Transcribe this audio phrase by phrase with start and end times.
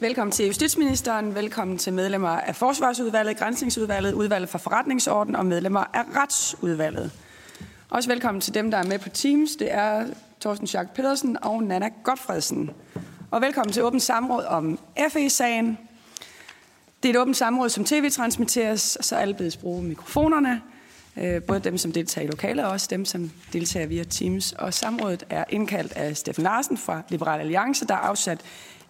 [0.00, 6.02] Velkommen til justitsministeren, velkommen til medlemmer af Forsvarsudvalget, Grænsningsudvalget, Udvalget for Forretningsorden og medlemmer af
[6.16, 7.10] Retsudvalget.
[7.90, 9.56] Også velkommen til dem, der er med på Teams.
[9.56, 10.06] Det er
[10.40, 12.70] Thorsten Schack Pedersen og Nana Godfredsen.
[13.30, 14.78] Og velkommen til åbent samråd om
[15.10, 15.78] FE-sagen.
[17.02, 20.62] Det er et åbent samråd, som tv-transmitteres, så alle bedes bruge mikrofonerne.
[21.16, 24.52] Øh, både dem, som deltager i lokalet, og også dem, som deltager via Teams.
[24.52, 28.40] Og samrådet er indkaldt af Steffen Larsen fra Liberal Alliance, der er afsat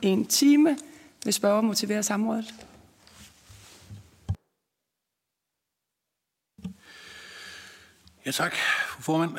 [0.02, 0.76] en time.
[1.24, 2.54] Vil spørge motivere samrådet?
[8.26, 8.54] Ja, tak,
[9.00, 9.32] formand.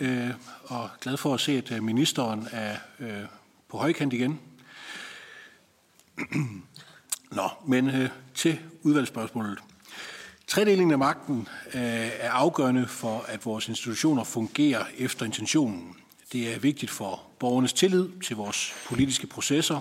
[0.00, 0.30] Øh,
[0.64, 3.22] og glad for at se, at øh, ministeren er øh,
[3.68, 4.40] på højkant igen.
[7.38, 9.58] Nå, men øh, til udvalgsspørgsmålet.
[10.46, 11.82] Tredelingen af magten øh,
[12.20, 15.96] er afgørende for, at vores institutioner fungerer efter intentionen.
[16.32, 19.80] Det er vigtigt for borgernes tillid til vores politiske processer,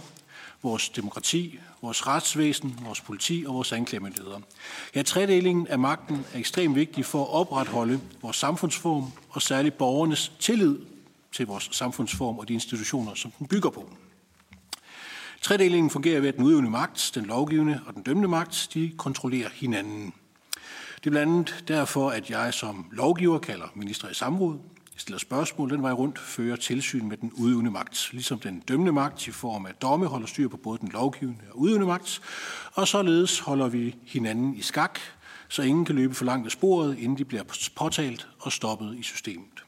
[0.63, 4.39] vores demokrati, vores retsvæsen, vores politi og vores anklagemyndigheder.
[4.95, 10.31] Ja, tredelingen af magten er ekstremt vigtig for at opretholde vores samfundsform og særligt borgernes
[10.39, 10.79] tillid
[11.31, 13.89] til vores samfundsform og de institutioner, som den bygger på.
[15.41, 19.49] Tredelingen fungerer ved, at den udøvende magt, den lovgivende og den dømmende magt, de kontrollerer
[19.53, 20.13] hinanden.
[20.95, 24.59] Det er blandt andet derfor, at jeg som lovgiver kalder minister i samråd,
[24.97, 25.69] stiller spørgsmål.
[25.69, 29.65] Den vej rundt, fører tilsyn med den udøvende magt, ligesom den dømmende magt i form
[29.65, 32.21] af domme holder styr på både den lovgivende og udøvende magt,
[32.73, 34.99] og således holder vi hinanden i skak,
[35.47, 37.43] så ingen kan løbe for langt af sporet, inden de bliver
[37.75, 39.63] påtalt og stoppet i systemet.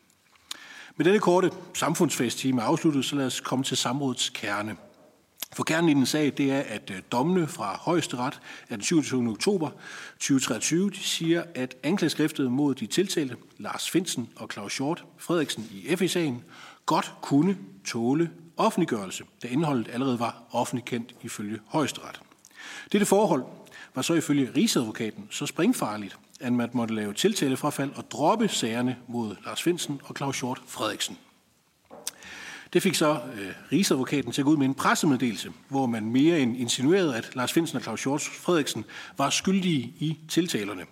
[0.98, 4.76] Med denne korte samfundsfagstime afsluttet, så lad os komme til samrådets kerne–
[5.54, 8.40] for kernen i den sag, det er, at øh, dommene fra højesteret
[8.70, 9.30] af den 27.
[9.30, 9.70] oktober
[10.14, 15.96] 2023 de siger, at anklageskriftet mod de tiltalte, Lars Finsen og Claus Short Frederiksen i
[15.96, 16.44] FE-sagen,
[16.86, 22.22] godt kunne tåle offentliggørelse, da indholdet allerede var offentligt kendt ifølge højesteret.
[22.92, 23.44] Dette forhold
[23.96, 29.36] var så ifølge Rigsadvokaten så springfarligt, at man måtte lave tiltalefrafald og droppe sagerne mod
[29.46, 31.18] Lars Finsen og Claus Short Frederiksen.
[32.74, 36.40] Det fik så øh, Rigsadvokaten til at gå ud med en pressemeddelelse, hvor man mere
[36.40, 38.86] end insinuerede, at Lars Finsen og Claus Hjort Frederiksen
[39.18, 40.86] var skyldige i tiltalerne.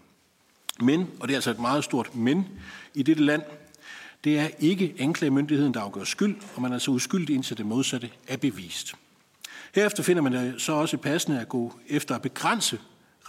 [0.79, 2.47] Men, og det er altså et meget stort men
[2.93, 3.41] i dette land,
[4.23, 8.09] det er ikke anklagemyndigheden, der afgør skyld, og man er så uskyldig indtil det modsatte
[8.27, 8.93] er bevist.
[9.75, 12.79] Herefter finder man det så også passende at gå efter at begrænse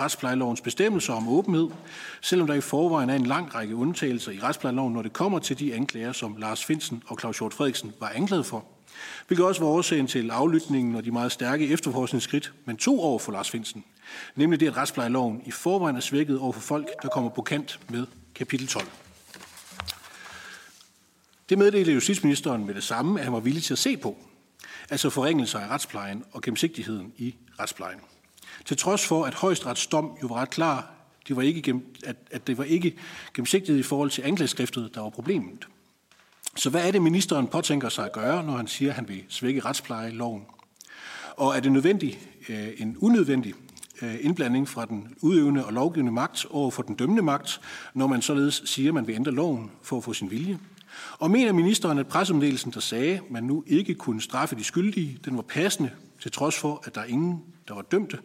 [0.01, 1.69] retsplejelovens bestemmelser om åbenhed,
[2.21, 5.59] selvom der i forvejen er en lang række undtagelser i retsplejeloven, når det kommer til
[5.59, 8.65] de anklager, som Lars Finsen og Claus Hjort Frederiksen var anklaget for.
[9.27, 13.33] Hvilket også var årsagen til aflytningen og de meget stærke efterforskningsskridt, men to år for
[13.33, 13.85] Lars Finsen.
[14.35, 17.81] Nemlig det, at retsplejeloven i forvejen er svækket over for folk, der kommer på kant
[17.89, 18.87] med kapitel 12.
[21.49, 24.17] Det meddelte justitsministeren med det samme, at han var villig til at se på,
[24.91, 28.01] altså forringelser af retsplejen og gennemsigtigheden i retsplejen.
[28.65, 30.91] Til trods for, at højesterets dom jo var ret klar,
[31.29, 32.97] det var ikke gennem, at, at det var ikke
[33.35, 35.69] gennemsigtighed i forhold til anklageskriftet, der var problemet.
[36.57, 39.25] Så hvad er det, ministeren påtænker sig at gøre, når han siger, at han vil
[39.29, 40.43] svække retsplejeloven?
[41.37, 43.55] Og er det nødvendigt, øh, en unødvendig
[44.03, 47.61] øh, indblanding fra den udøvende og lovgivende magt over for den dømmende magt,
[47.95, 50.59] når man således siger, at man vil ændre loven for at få sin vilje?
[51.19, 55.19] Og mener ministeren, at pressemeddelelsen, der sagde, at man nu ikke kunne straffe de skyldige,
[55.25, 58.19] den var passende, til trods for, at der er ingen, der var dømte,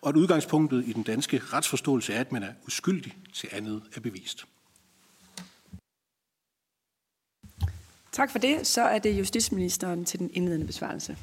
[0.00, 4.00] og at udgangspunktet i den danske retsforståelse er, at man er uskyldig til andet er
[4.00, 4.46] bevist.
[8.12, 8.66] Tak for det.
[8.66, 11.16] Så er det justitsministeren til den indledende besvarelse.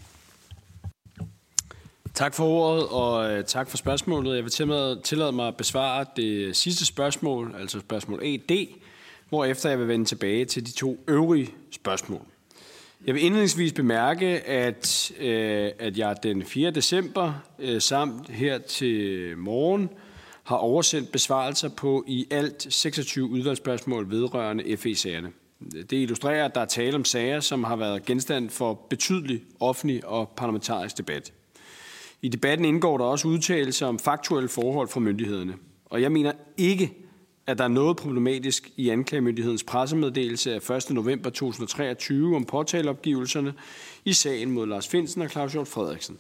[2.13, 4.35] Tak for ordet, og øh, tak for spørgsmålet.
[4.35, 8.67] Jeg vil tillade mig at besvare det sidste spørgsmål, altså spørgsmål ED,
[9.29, 12.21] hvorefter jeg vil vende tilbage til de to øvrige spørgsmål.
[13.05, 16.71] Jeg vil indledningsvis bemærke, at, øh, at jeg den 4.
[16.71, 19.89] december øh, samt her til morgen
[20.43, 25.31] har oversendt besvarelser på i alt 26 udvalgsspørgsmål vedrørende FE-sagerne.
[25.73, 30.05] Det illustrerer, at der er tale om sager, som har været genstand for betydelig offentlig
[30.05, 31.33] og parlamentarisk debat.
[32.21, 35.53] I debatten indgår der også udtalelser om faktuelle forhold fra myndighederne.
[35.85, 37.06] Og jeg mener ikke,
[37.47, 40.89] at der er noget problematisk i anklagemyndighedens pressemeddelelse af 1.
[40.89, 43.53] november 2023 om påtaleopgivelserne
[44.05, 46.17] i sagen mod Lars Finsen og Claus Hjort Frederiksen.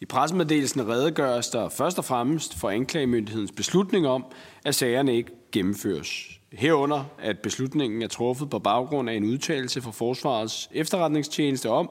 [0.00, 4.24] I pressemeddelelsen redegøres der først og fremmest for anklagemyndighedens beslutning om,
[4.64, 6.35] at sagerne ikke gennemføres.
[6.58, 11.90] Herunder, at beslutningen er truffet på baggrund af en udtalelse fra Forsvarets efterretningstjeneste om,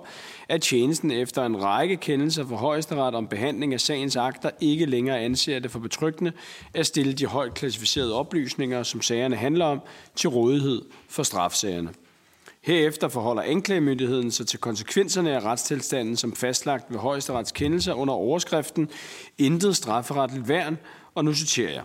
[0.50, 5.20] at tjenesten efter en række kendelser for højesteret om behandling af sagens akter ikke længere
[5.20, 6.32] anser det for betryggende
[6.74, 9.82] at stille de højt klassificerede oplysninger, som sagerne handler om,
[10.16, 11.90] til rådighed for strafsagerne.
[12.62, 18.90] Herefter forholder anklagemyndigheden sig til konsekvenserne af retstilstanden som fastlagt ved højesterets kendelser under overskriften
[19.38, 20.78] Intet strafferetligt værn,
[21.16, 21.84] og nu citerer jeg.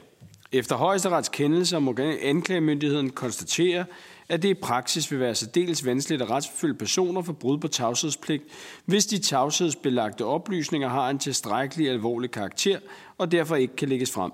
[0.53, 3.85] Efter højesterets kendelse må anklagemyndigheden konstatere,
[4.29, 8.43] at det i praksis vil være særdeles vanskeligt at retsforfølge personer for brud på tavshedspligt,
[8.85, 12.79] hvis de tavshedsbelagte oplysninger har en tilstrækkelig alvorlig karakter
[13.19, 14.33] og derfor ikke kan lægges frem.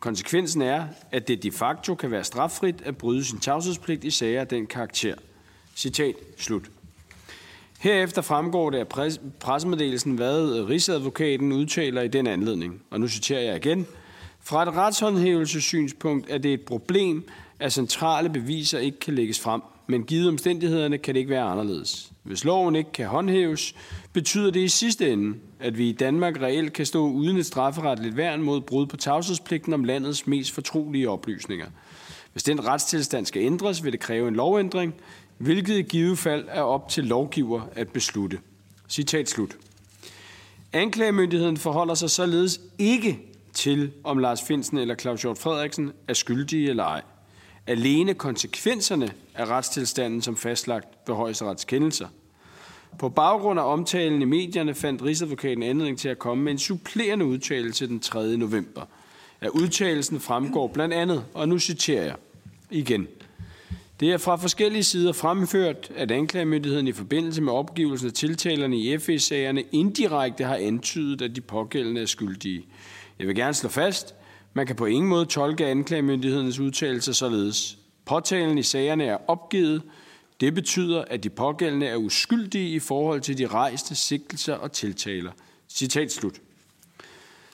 [0.00, 4.40] Konsekvensen er, at det de facto kan være straffrit at bryde sin tavshedspligt i sager
[4.40, 5.14] af den karakter.
[5.76, 6.70] Citat slut.
[7.78, 8.88] Herefter fremgår det af
[9.40, 12.82] pressemeddelelsen, hvad Rigsadvokaten udtaler i den anledning.
[12.90, 13.86] Og nu citerer jeg igen.
[14.44, 17.28] Fra et retshåndhævelsessynspunkt er det et problem,
[17.58, 22.12] at centrale beviser ikke kan lægges frem, men givet omstændighederne kan det ikke være anderledes.
[22.22, 23.74] Hvis loven ikke kan håndhæves,
[24.12, 28.16] betyder det i sidste ende, at vi i Danmark reelt kan stå uden et strafferetligt
[28.16, 31.66] værn mod brud på tavshedspligten om landets mest fortrolige oplysninger.
[32.32, 34.94] Hvis den retstilstand skal ændres, vil det kræve en lovændring,
[35.38, 38.38] hvilket i givet fald er op til lovgiver at beslutte.
[38.88, 39.56] Citat slut.
[40.72, 46.70] Anklagemyndigheden forholder sig således ikke til, om Lars Finsen eller Claus Hjort Frederiksen er skyldige
[46.70, 47.02] eller ej.
[47.66, 52.08] Alene konsekvenserne af retstilstanden som fastlagt ved højesterets kendelser.
[52.98, 57.24] På baggrund af omtalen i medierne fandt Rigsadvokaten anledning til at komme med en supplerende
[57.24, 58.36] udtalelse den 3.
[58.36, 58.82] november.
[59.40, 62.16] Af udtalelsen fremgår blandt andet, og nu citerer jeg
[62.70, 63.08] igen–
[64.02, 68.98] det er fra forskellige sider fremført, at anklagemyndigheden i forbindelse med opgivelsen af tiltalerne i
[68.98, 72.64] FE-sagerne indirekte har antydet, at de pågældende er skyldige.
[73.22, 74.14] Jeg vil gerne slå fast,
[74.54, 77.78] man kan på ingen måde tolke anklagemyndighedens udtalelser således.
[78.04, 79.82] Påtalen i sagerne er opgivet.
[80.40, 85.32] Det betyder, at de pågældende er uskyldige i forhold til de rejste sigtelser og tiltaler.
[85.68, 86.40] Citat slut.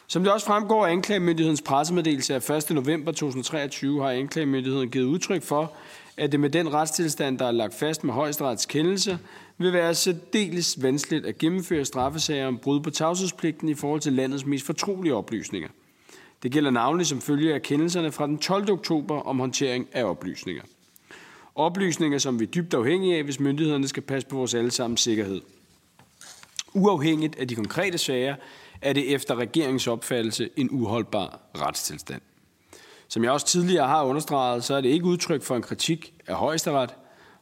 [0.06, 2.70] Som det også fremgår af anklagemyndighedens pressemeddelelse af 1.
[2.70, 5.72] november 2023, har anklagemyndigheden givet udtryk for,
[6.16, 9.18] at det med den retstilstand, der er lagt fast med højesterets kendelse,
[9.58, 14.46] vil være særdeles vanskeligt at gennemføre straffesager om brud på tavshedspligten i forhold til landets
[14.46, 15.68] mest fortrolige oplysninger.
[16.42, 18.70] Det gælder navnlig som følge af kendelserne fra den 12.
[18.70, 20.62] oktober om håndtering af oplysninger.
[21.54, 25.40] Oplysninger, som vi er dybt afhængige af, hvis myndighederne skal passe på vores allesammens sikkerhed.
[26.74, 28.36] Uafhængigt af de konkrete sager,
[28.82, 32.20] er det efter regeringens opfattelse en uholdbar retstilstand.
[33.08, 36.34] Som jeg også tidligere har understreget, så er det ikke udtryk for en kritik af
[36.34, 36.94] højesteret.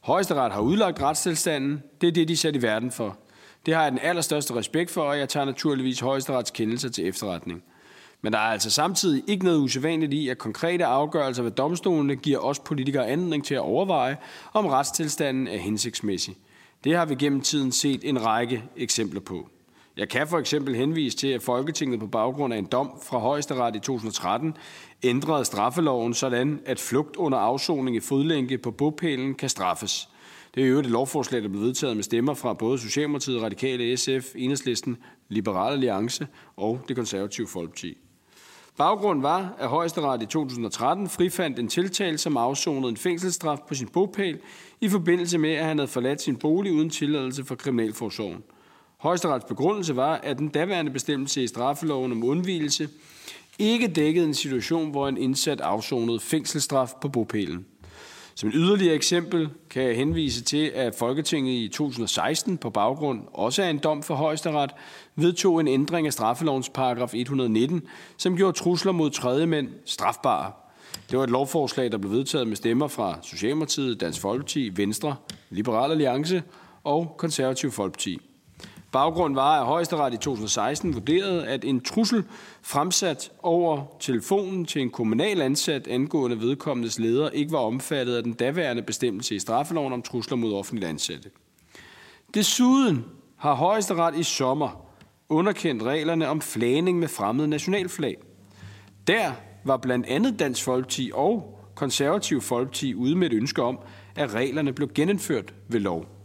[0.07, 1.83] Højesteret har udlagt retstilstanden.
[2.01, 3.19] Det er det, de sat i verden for.
[3.67, 7.63] Det har jeg den allerstørste respekt for, og jeg tager naturligvis højesterets kendelse til efterretning.
[8.23, 12.39] Men der er altså samtidig ikke noget usædvanligt i, at konkrete afgørelser ved domstolene giver
[12.39, 14.17] os politikere anledning til at overveje,
[14.53, 16.37] om retstilstanden er hensigtsmæssig.
[16.85, 19.49] Det har vi gennem tiden set en række eksempler på.
[19.97, 23.77] Jeg kan for eksempel henvise til, at Folketinget på baggrund af en dom fra Højesteret
[23.77, 24.57] i 2013
[25.03, 30.09] ændrede straffeloven sådan, at flugt under afsoning i fodlænke på bopælen kan straffes.
[30.55, 34.35] Det er jo et lovforslag, der blev vedtaget med stemmer fra både Socialdemokratiet, Radikale, SF,
[34.35, 34.97] Enhedslisten,
[35.29, 36.27] Liberale Alliance
[36.57, 37.99] og det konservative Folkeparti.
[38.79, 43.89] Baggrunden var, at Højesteret i 2013 frifandt en tiltalt, som afsonede en fængselsstraf på sin
[43.89, 44.39] bopæl
[44.81, 48.43] i forbindelse med, at han havde forladt sin bolig uden tilladelse fra Kriminalforsorgen.
[49.07, 52.89] Højesterets begrundelse var, at den daværende bestemmelse i straffeloven om undvielse
[53.59, 57.67] ikke dækkede en situation, hvor en indsat afsonede fængselsstraf på bopælen.
[58.35, 63.63] Som et yderligere eksempel kan jeg henvise til, at Folketinget i 2016 på baggrund også
[63.63, 64.71] af en dom for højesteret
[65.17, 67.83] vedtog en ændring af straffelovens paragraf 119,
[68.17, 70.53] som gjorde trusler mod tredjemænd strafbare.
[71.11, 75.17] Det var et lovforslag, der blev vedtaget med stemmer fra Socialdemokratiet, Dansk Folkeparti, Venstre,
[75.51, 76.43] Liberal Alliance
[76.85, 78.21] og Konservativ Folkeparti.
[78.93, 82.25] Baggrunden var, at højesteret i 2016 vurderede, at en trussel
[82.63, 88.33] fremsat over telefonen til en kommunal ansat angående vedkommendes leder ikke var omfattet af den
[88.33, 91.31] daværende bestemmelse i straffeloven om trusler mod offentligt ansatte.
[92.35, 93.05] Desuden
[93.37, 94.87] har højesteret i sommer
[95.29, 98.17] underkendt reglerne om flagning med fremmede nationalflag.
[99.07, 99.33] Der
[99.65, 103.79] var blandt andet Dansk Folkeparti og Konservativ Folkeparti ude med et ønske om,
[104.17, 106.16] at reglerne blev genindført ved lov.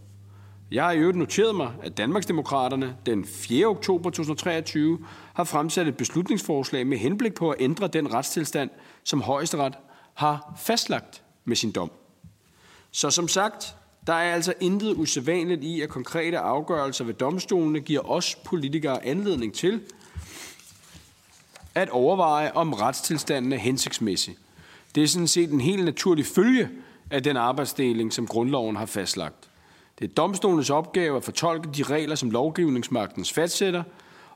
[0.72, 3.66] Jeg har i øvrigt noteret mig, at Danmarksdemokraterne den 4.
[3.66, 5.00] oktober 2023
[5.34, 8.70] har fremsat et beslutningsforslag med henblik på at ændre den retstilstand,
[9.04, 9.74] som højesteret
[10.14, 11.92] har fastlagt med sin dom.
[12.92, 13.76] Så som sagt,
[14.08, 19.54] der er altså intet usædvanligt i, at konkrete afgørelser ved domstolene giver os politikere anledning
[19.54, 19.82] til
[21.76, 24.36] at overveje, om retstilstanden er hensigtsmæssig.
[24.96, 26.70] Det er sådan set en helt naturlig følge
[27.10, 29.51] af den arbejdsdeling, som grundloven har fastlagt.
[30.02, 33.84] Det er domstolens opgave at fortolke de regler, som lovgivningsmagtens fastsætter,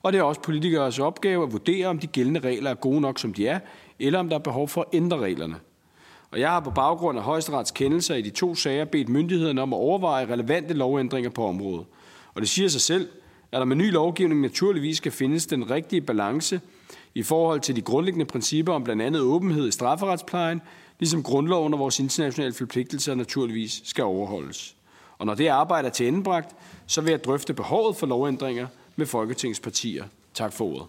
[0.03, 3.19] og det er også politikers opgave at vurdere, om de gældende regler er gode nok,
[3.19, 3.59] som de er,
[3.99, 5.55] eller om der er behov for at ændre reglerne.
[6.31, 9.73] Og jeg har på baggrund af højesterets kendelser i de to sager bedt myndighederne om
[9.73, 11.85] at overveje relevante lovændringer på området.
[12.33, 13.09] Og det siger sig selv,
[13.51, 16.61] at der med ny lovgivning naturligvis skal findes den rigtige balance
[17.15, 20.61] i forhold til de grundlæggende principper om blandt andet åbenhed i strafferetsplejen,
[20.99, 24.74] ligesom grundloven og vores internationale forpligtelser naturligvis skal overholdes.
[25.17, 26.55] Og når det arbejde er til endebragt,
[26.87, 30.05] så vil jeg drøfte behovet for lovændringer med Folketingets partier.
[30.33, 30.87] Tak for ordet.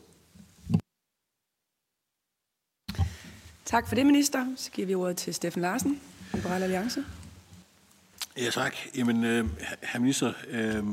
[3.65, 4.47] Tak for det, minister.
[4.57, 6.01] Så giver vi ordet til Steffen Larsen,
[6.35, 7.05] Liberal Alliance.
[8.39, 8.77] Ja, tak.
[8.97, 9.47] Jamen, øh,
[9.83, 10.85] herr minister, øh,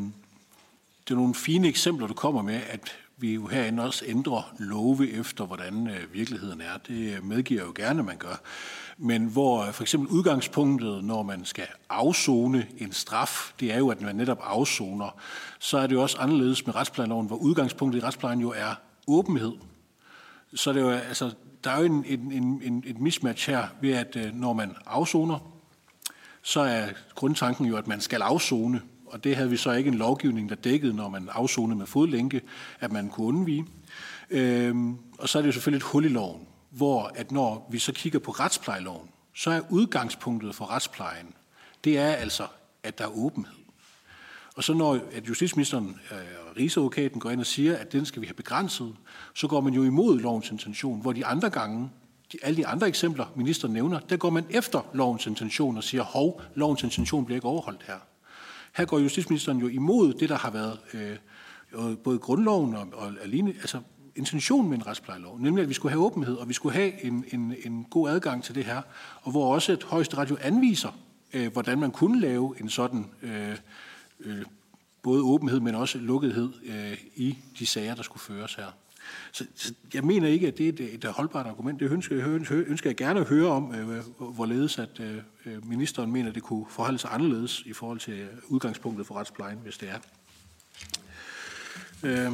[1.07, 5.09] det er nogle fine eksempler, du kommer med, at vi jo herinde også ændrer love
[5.09, 6.77] efter, hvordan øh, virkeligheden er.
[6.87, 8.41] Det medgiver jeg jo gerne, at man gør.
[8.97, 14.01] Men hvor for eksempel udgangspunktet, når man skal afzone en straf, det er jo, at
[14.01, 15.15] man netop afzoner,
[15.59, 18.75] så er det jo også anderledes med retsplanloven, hvor udgangspunktet i retsplejen jo er
[19.07, 19.53] åbenhed.
[20.53, 21.33] Så det er jo, altså,
[21.63, 25.39] der er jo en, en, en, et mismatch her ved, at øh, når man afzoner,
[26.41, 28.81] så er grundtanken jo, at man skal afzone.
[29.05, 32.41] Og det havde vi så ikke en lovgivning, der dækkede, når man afzonede med fodlænke,
[32.79, 33.65] at man kunne undvige.
[34.29, 36.41] Øhm, og så er det jo selvfølgelig et hul i loven,
[36.73, 41.33] hvor at når vi så kigger på retsplejeloven, så er udgangspunktet for retsplejen,
[41.83, 42.47] det er altså,
[42.83, 43.63] at der er åbenhed.
[44.55, 48.05] Og så når at justitsministeren øh, og øh, rigsadvokaten går ind og siger, at den
[48.05, 48.95] skal vi have begrænset,
[49.35, 51.89] så går man jo imod lovens intention, hvor de andre gange,
[52.31, 56.03] de, alle de andre eksempler, ministeren nævner, der går man efter lovens intention og siger,
[56.03, 57.97] hov, lovens intention bliver ikke overholdt her.
[58.75, 61.17] Her går justitsministeren jo imod det, der har været øh,
[61.97, 63.79] både grundloven og, og alene, altså
[64.15, 67.25] intentionen med en retsplejelov, nemlig at vi skulle have åbenhed, og vi skulle have en,
[67.31, 68.81] en, en god adgang til det her,
[69.21, 70.97] og hvor også et højesteret radio anviser,
[71.33, 73.57] øh, hvordan man kunne lave en sådan øh,
[74.19, 74.45] øh,
[75.01, 78.75] både åbenhed, men også lukkethed øh, i de sager, der skulle føres her.
[79.31, 81.79] Så, så jeg mener ikke, at det er et, et holdbart argument.
[81.79, 82.27] Det ønsker jeg,
[82.67, 86.43] ønsker jeg gerne at høre om, øh, hvorledes at øh, øh ministeren mener, at det
[86.43, 89.99] kunne forholde sig anderledes i forhold til udgangspunktet for retsplejen, hvis det er.
[92.03, 92.31] Øh,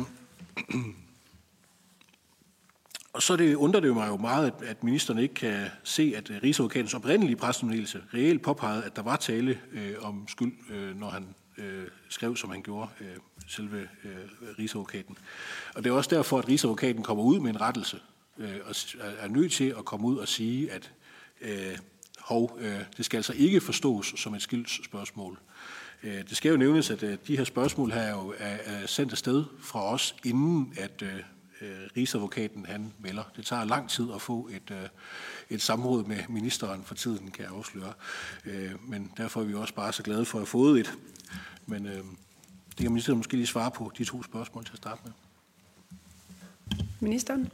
[3.19, 6.29] og så det, undrer det mig jo meget, at, at ministeren ikke kan se, at
[6.29, 11.09] øh, Rigsadvokatens oprindelige pressemeddelelse reelt påpegede, at der var tale øh, om skyld, øh, når
[11.09, 13.07] han øh, skrev, som han gjorde, øh,
[13.47, 14.15] selve øh,
[14.59, 15.17] Rigsadvokaten.
[15.75, 17.99] Og det er også derfor, at Rigsadvokaten kommer ud med en rettelse,
[18.37, 18.75] øh, og
[19.19, 20.91] er nødt til at komme ud og sige, at
[21.41, 21.77] øh,
[22.19, 25.39] hov, øh, det skal altså ikke forstås som et skildsspørgsmål.
[26.03, 28.87] Øh, det skal jo nævnes, at øh, de her spørgsmål her er jo er, er
[28.87, 31.19] sendt afsted fra os, inden at øh,
[31.61, 33.23] øh, Rigsadvokaten han melder.
[33.35, 34.87] Det tager lang tid at få et, øh,
[35.49, 37.93] et samråd med ministeren for tiden, kan jeg afsløre.
[38.45, 40.93] Øh, men derfor er vi også bare så glade for at have fået et.
[41.65, 42.03] Men øh,
[42.69, 45.11] det kan ministeren måske lige svare på de to spørgsmål til at starte med.
[46.99, 47.51] Ministeren?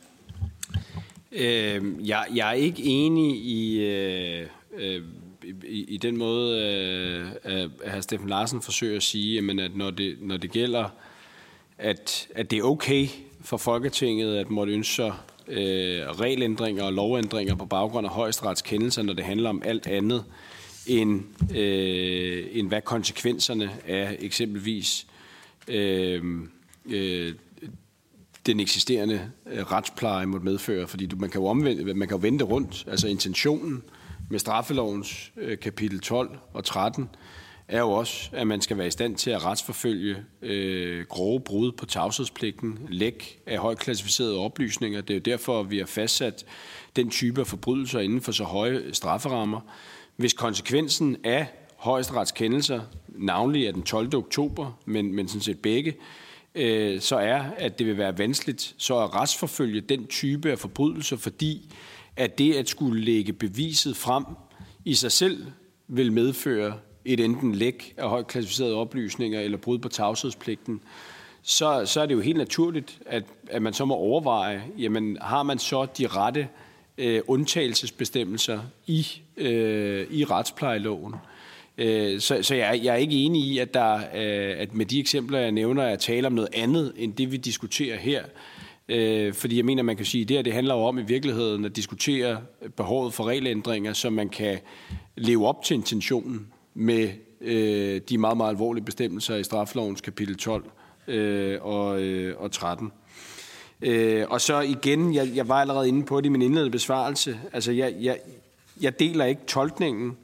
[1.32, 5.04] Øh, jeg, jeg er ikke enig i, øh, øh,
[5.64, 7.32] i, i den måde, øh,
[7.84, 8.02] at hr.
[8.02, 10.90] Steffen Larsen forsøger at sige, jamen, at når det, når det gælder,
[11.78, 13.08] at, at det er okay
[13.46, 15.14] for Folketinget at måtte ønske sig
[15.48, 20.24] øh, regelændringer og lovændringer på baggrund af højesterets kendelser, når det handler om alt andet,
[20.88, 21.22] end,
[21.56, 25.08] øh, end hvad konsekvenserne af eksempelvis
[25.68, 26.24] øh,
[26.86, 27.34] øh,
[28.46, 30.88] den eksisterende øh, retspleje måtte medføre.
[30.88, 32.86] Fordi du, man, kan jo omvende, man kan jo vende rundt.
[32.88, 33.84] Altså intentionen
[34.30, 37.10] med straffelovens øh, kapitel 12 og 13
[37.68, 41.72] er jo også, at man skal være i stand til at retsforfølge øh, grove brud
[41.72, 45.02] på tavshedspligten, læk af højt klassificerede oplysninger.
[45.02, 46.46] Det er jo derfor, vi har fastsat
[46.96, 49.62] den type af forbrydelser inden for så høje strafferammer.
[50.16, 54.16] Hvis konsekvensen af højesteretskendelser, navnlig af den 12.
[54.16, 55.96] oktober, men, men sådan set begge,
[56.56, 61.18] øh, så er, at det vil være vanskeligt så at retsforfølge den type af forbrydelser,
[61.18, 61.74] fordi
[62.16, 64.26] at det at skulle lægge beviset frem
[64.86, 65.46] i sig selv
[65.88, 66.74] vil medføre
[67.06, 70.82] et enten læk af højt klassificerede oplysninger eller brud på tavshedspligten,
[71.44, 75.44] så, så er det jo helt naturligt, at, at man så må overveje, jamen har
[75.44, 76.48] man så de rette
[76.98, 79.08] øh, undtagelsesbestemmelser i,
[79.38, 81.16] øh, i retsplejeloven.
[81.78, 85.00] Øh, så så jeg, jeg er ikke enig i, at, der, øh, at med de
[85.00, 88.24] eksempler, jeg nævner, er tale om noget andet, end det vi diskuterer her.
[88.90, 91.04] Øh, fordi jeg mener, man kan sige, at det her det handler jo om i
[91.04, 92.42] virkeligheden at diskutere
[92.78, 94.60] behovet for regelændringer, så man kan
[95.16, 97.10] leve op til intentionen med
[97.42, 100.64] øh, de meget, meget alvorlige bestemmelser i straflovens kapitel 12
[101.08, 102.92] øh, og, øh, og 13.
[103.82, 107.40] Øh, og så igen, jeg, jeg var allerede inde på det i min indledende besvarelse,
[107.54, 108.20] altså jeg, jeg,
[108.82, 110.18] jeg deler ikke tolkningen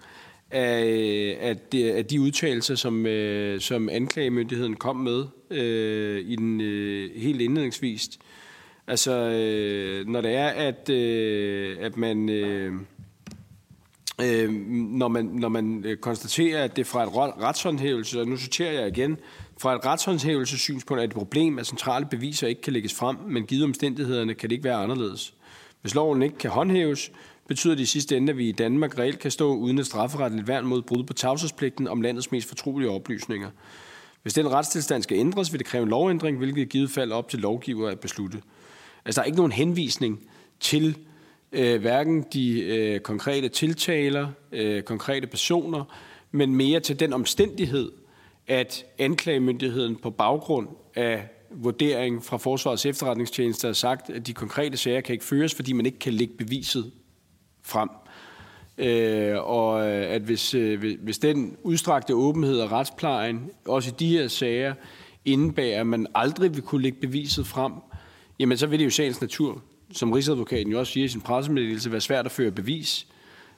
[0.52, 6.62] af, af, de, af de udtalelser, som, øh, som anklagemyndigheden kom med øh, i den
[6.62, 8.10] øh, helt indledningsvis.
[8.88, 12.30] Altså, øh, når det er, at, øh, at man...
[12.30, 12.74] Øh,
[14.24, 18.72] øh, når, man, når man øh, konstaterer, at det fra et retshåndhævelse, og nu citerer
[18.72, 19.18] jeg igen,
[19.58, 23.46] fra et retshåndhævelsessynspunkt er det et problem, at centrale beviser ikke kan lægges frem, men
[23.46, 25.34] givet omstændighederne kan det ikke være anderledes.
[25.82, 27.12] Hvis loven ikke kan håndhæves,
[27.48, 30.48] betyder det i sidste ende, at vi i Danmark reelt kan stå uden et strafferetteligt
[30.48, 33.50] værn mod brud på tavshedspligten om landets mest fortrolige oplysninger.
[34.22, 37.30] Hvis den retstilstand skal ændres, vil det kræve en lovændring, hvilket i givet fald op
[37.30, 38.42] til lovgiver at beslutte.
[39.06, 40.20] Altså, der er ikke nogen henvisning
[40.60, 40.98] til
[41.52, 45.84] øh, hverken de øh, konkrete tiltaler, øh, konkrete personer,
[46.32, 47.92] men mere til den omstændighed,
[48.48, 55.02] at anklagemyndigheden på baggrund af vurdering fra Forsvarets efterretningstjeneste har sagt, at de konkrete sager
[55.02, 56.92] kan ikke føres, fordi man ikke kan lægge beviset
[57.62, 57.90] frem.
[58.78, 64.08] Øh, og øh, at hvis, øh, hvis den udstrakte åbenhed og retsplejen, også i de
[64.08, 64.74] her sager,
[65.26, 67.74] indebærer, at man aldrig vil kunne lægge beviset frem,
[68.40, 69.62] jamen så vil det jo sagens natur,
[69.94, 73.08] som Rigsadvokaten jo også siger i sin pressemeddelelse, være svært at føre bevis.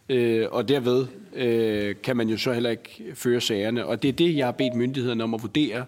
[0.10, 3.86] Øh, og derved øh, kan man jo så heller ikke føre sagerne.
[3.86, 5.86] Og det er det, jeg har bedt myndighederne om at vurdere,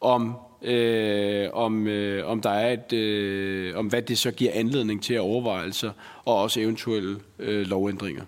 [0.00, 5.02] om, øh, om, øh, om der er et, øh, om hvad det så giver anledning
[5.02, 5.92] til overvejelser
[6.24, 8.24] og også eventuelle øh, lovændringer.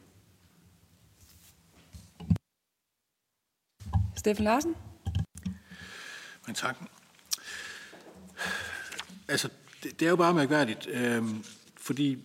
[4.16, 4.76] Steffen Larsen?
[6.46, 6.76] Men tak.
[9.28, 9.48] Altså,
[9.82, 11.22] det, det er jo bare mærkværdigt, øh,
[11.84, 12.18] fordi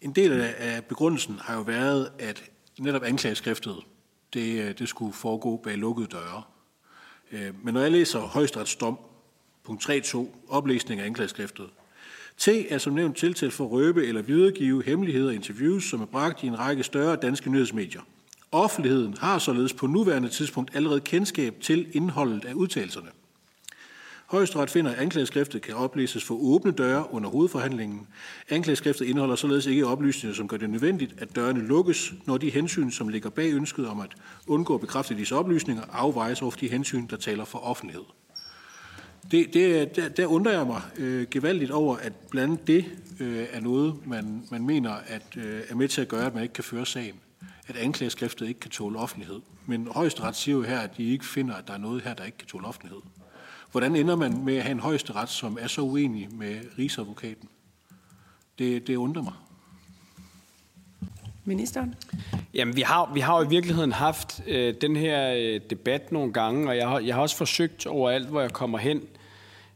[0.00, 2.42] en del af begrundelsen har jo været, at
[2.78, 3.76] netop anklageskriftet,
[4.34, 6.42] det, øh, det skulle foregå bag lukkede døre.
[7.32, 8.98] Øh, men når jeg læser højesterets dom,
[9.64, 11.66] punkt 3.2, oplæsning af anklageskriftet,
[12.36, 16.06] T er som nævnt tiltalt for at røbe eller videregive hemmeligheder og interviews, som er
[16.06, 18.00] bragt i en række større danske nyhedsmedier.
[18.52, 23.08] Offentligheden har således på nuværende tidspunkt allerede kendskab til indholdet af udtalelserne.
[24.28, 28.06] Højesteret finder, at anklageskriftet kan oplæses for åbne døre under hovedforhandlingen.
[28.48, 32.90] Anklageskriftet indeholder således ikke oplysninger, som gør det nødvendigt, at dørene lukkes, når de hensyn,
[32.90, 34.10] som ligger bag ønsket om at
[34.46, 38.04] undgå at bekræfte disse oplysninger, afvejes over de hensyn, der taler for offentlighed.
[39.30, 42.84] Det, det, der, der undrer jeg mig øh, gevaldigt over, at blandt andet det
[43.20, 46.42] øh, er noget, man, man mener at, øh, er med til at gøre, at man
[46.42, 47.14] ikke kan føre sagen.
[47.66, 49.40] At anklageskriftet ikke kan tåle offentlighed.
[49.66, 52.24] Men højesteret siger jo her, at de ikke finder, at der er noget her, der
[52.24, 53.00] ikke kan tåle offentlighed.
[53.70, 57.48] Hvordan ender man med at have en højesteret, som er så uenig med rigsadvokaten?
[58.58, 59.32] Det, det undrer mig.
[61.44, 61.94] Ministeren?
[62.54, 66.32] Jamen, vi har, vi har jo i virkeligheden haft øh, den her øh, debat nogle
[66.32, 69.02] gange, og jeg har, jeg har også forsøgt overalt, hvor jeg kommer hen,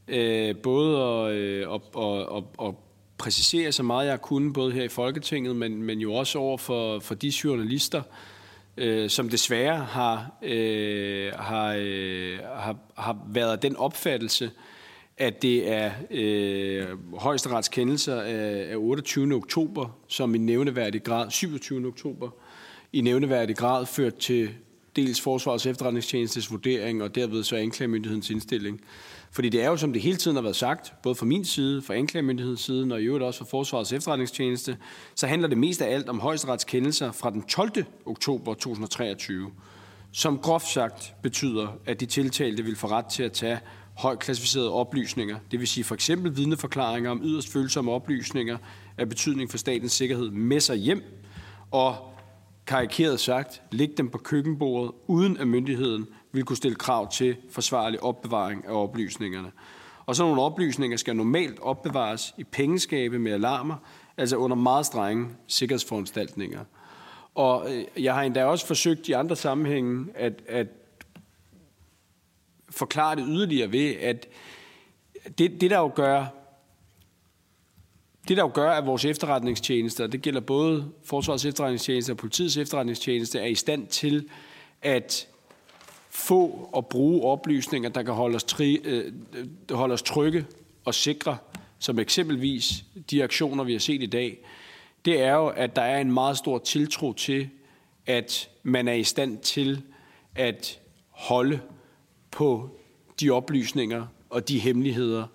[0.09, 2.75] øh, både at, øh, at, at, at, at
[3.19, 6.99] præcisere så meget jeg kunne, både her i Folketinget, men, men jo også over for,
[6.99, 8.32] for de journalister, øh,
[8.77, 14.51] Øh, som desværre har, øh, har, øh, har, har været den opfattelse,
[15.17, 16.87] at det er øh,
[17.19, 19.35] højesterets kendelser af, af 28.
[19.35, 21.87] oktober, som i nævneværdig grad, 27.
[21.87, 22.31] oktober,
[22.93, 24.51] i nævneværdig grad ført til
[24.97, 28.81] dels Forsvarets efterretningstjenestes vurdering og derved så anklagemyndighedens indstilling.
[29.33, 31.83] Fordi det er jo, som det hele tiden har været sagt, både fra min side,
[31.83, 34.77] fra anklagemyndighedens side, og i øvrigt også fra Forsvarets efterretningstjeneste,
[35.15, 37.85] så handler det mest af alt om højesteretskendelser fra den 12.
[38.07, 39.51] oktober 2023,
[40.13, 43.59] som groft sagt betyder, at de tiltalte vil få ret til at tage
[43.99, 48.59] højt klassificerede oplysninger, det vil sige for eksempel vidneforklaringer om yderst følsomme oplysninger
[48.99, 51.03] af betydning for statens sikkerhed med sig hjem,
[51.71, 52.12] og
[52.67, 58.03] karikeret sagt, lægge dem på køkkenbordet, uden at myndigheden vil kunne stille krav til forsvarlig
[58.03, 59.53] opbevaring af oplysningerne.
[60.07, 63.77] Og sådan nogle oplysninger skal normalt opbevares i pengeskabe med alarmer,
[64.17, 66.65] altså under meget strenge sikkerhedsforanstaltninger.
[67.35, 70.67] Og øh, jeg har endda også forsøgt i andre sammenhænge at, at
[72.71, 74.29] forklare det yderligere ved, at
[75.39, 76.27] det, det der jo gør
[78.29, 83.41] det, der jo gør, at vores efterretningstjenester, det gælder både Forsvarets efterretningstjeneste og politiets efterretningstjeneste,
[83.41, 84.29] er i stand til
[84.83, 85.29] at
[86.11, 89.13] få og bruge oplysninger, der kan holde os, tri, øh,
[89.71, 90.47] holde os trygge
[90.85, 91.37] og sikre,
[91.79, 94.39] som eksempelvis de aktioner, vi har set i dag,
[95.05, 97.49] det er jo, at der er en meget stor tiltro til,
[98.07, 99.83] at man er i stand til
[100.35, 101.61] at holde
[102.31, 102.71] på
[103.21, 105.27] de oplysninger og de hemmeligheder,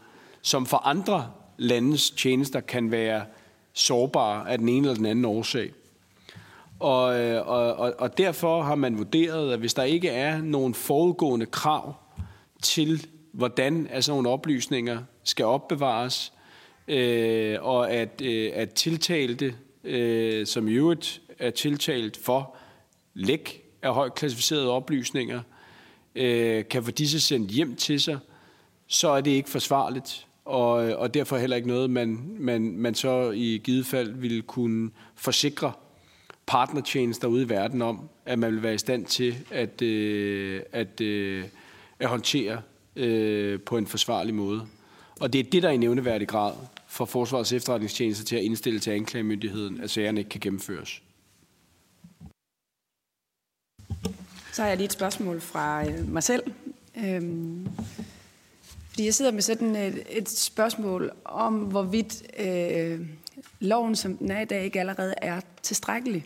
[0.41, 3.26] som for andre landes tjenester kan være
[3.74, 5.72] sårbare af den ene eller den anden årsag.
[6.80, 10.74] Og, øh, og, og, og derfor har man vurderet, at hvis der ikke er nogen
[10.74, 11.96] forudgående krav
[12.62, 16.34] til, hvordan altså nogle oplysninger skal opbevares,
[16.88, 22.56] øh, og at, øh, at tiltalte, øh, som i øvrigt er tiltalt for
[23.13, 25.41] læk af højt klassificerede oplysninger,
[26.15, 28.17] øh, kan få disse sendt hjem til sig,
[28.88, 32.95] så er det ikke forsvarligt, og, øh, og derfor heller ikke noget, man, man, man
[32.95, 35.71] så i givet fald ville kunne forsikre
[36.45, 41.01] partnertjenester ude i verden om, at man vil være i stand til at, øh, at,
[41.01, 41.45] øh,
[41.99, 42.62] at håndtere
[42.95, 44.67] øh, på en forsvarlig måde.
[45.19, 46.53] Og det er det, der i nævneværdig grad
[46.88, 51.01] for Forsvarets efterretningstjeneste til at indstille til anklagemyndigheden, at sagerne ikke kan gennemføres.
[54.53, 56.43] Så har jeg lige et spørgsmål fra øh, mig selv.
[57.05, 57.67] Øhm,
[58.97, 62.99] fordi jeg sidder med sådan et, et spørgsmål om, hvorvidt øh,
[63.60, 66.25] loven, som den er i dag, ikke allerede er tilstrækkelig.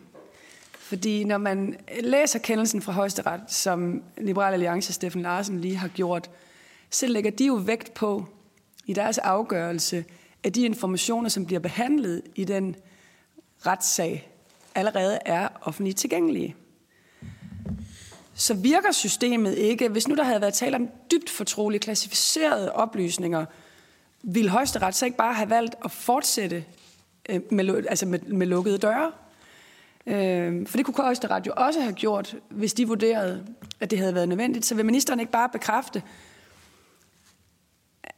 [0.72, 6.30] Fordi når man læser kendelsen fra højesteret, som Liberal Alliance Steffen Larsen lige har gjort,
[6.90, 8.26] så lægger de jo vægt på
[8.86, 10.06] i deres afgørelse,
[10.44, 12.76] at de informationer, som bliver behandlet i den
[13.66, 14.30] retssag,
[14.76, 16.56] allerede er offentligt tilgængelige.
[18.42, 23.46] Så virker systemet ikke, hvis nu der havde været tale om dybt fortrolige, klassificerede oplysninger,
[24.24, 26.66] ville højesteret så ikke bare have valgt at fortsætte
[27.30, 29.12] øh, med, altså med, med lukkede døre?
[30.08, 33.46] Øh, for det kunne højesteret jo også have gjort, hvis de vurderede,
[33.80, 34.66] at det havde været nødvendigt.
[34.66, 36.04] Så vil ministeren ikke bare bekræfte,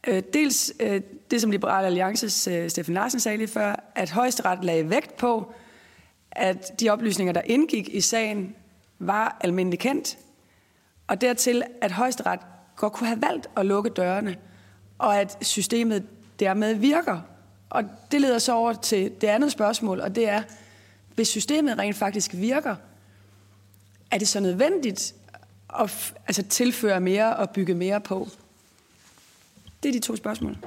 [0.08, 4.66] øh, dels øh, det, som Liberale Alliances øh, Steffen Larsen sagde lige før, at højesteret
[4.66, 5.54] lagde vægt på,
[6.32, 8.56] at de oplysninger, der indgik i sagen,
[9.00, 10.18] var almindelig kendt,
[11.08, 12.40] og dertil, at højesteret
[12.76, 14.38] godt kunne have valgt at lukke dørene,
[14.98, 16.08] og at systemet
[16.40, 17.22] dermed virker.
[17.70, 20.44] Og det leder så over til det andet spørgsmål, og det er,
[21.16, 22.76] hvis systemet rent faktisk virker,
[24.12, 25.16] er det så nødvendigt
[25.80, 28.28] at altså, tilføre mere og bygge mere på?
[29.84, 30.58] Det er de to spørgsmål.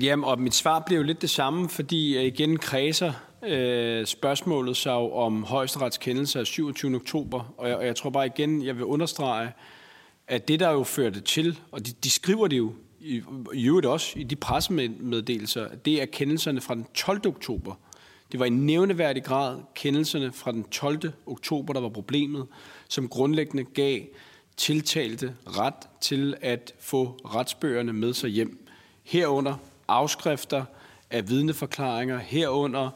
[0.00, 4.76] Jamen, og mit svar bliver jo lidt det samme, fordi jeg igen kredser øh, spørgsmålet
[4.76, 6.96] sig jo om højesterets kendelse af 27.
[6.96, 9.52] oktober, og jeg, og jeg tror bare igen, jeg vil understrege,
[10.28, 13.22] at det der jo førte til, og de, de skriver det jo i,
[13.54, 17.20] i øvrigt også i de pressemeddelelser, det er kendelserne fra den 12.
[17.26, 17.74] oktober.
[18.32, 21.12] Det var i nævneværdig grad kendelserne fra den 12.
[21.26, 22.46] oktober, der var problemet,
[22.88, 24.00] som grundlæggende gav
[24.56, 28.66] tiltalte ret til at få retsbøgerne med sig hjem.
[29.02, 29.54] Herunder
[29.88, 30.64] afskrifter
[31.10, 32.90] af vidneforklaringer, herunder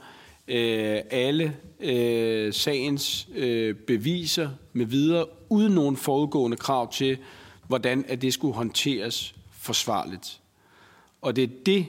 [0.48, 7.18] øh, alle øh, sagens øh, beviser med videre, uden nogen forudgående krav til,
[7.66, 10.40] hvordan at det skulle håndteres forsvarligt.
[11.22, 11.86] Og det er det,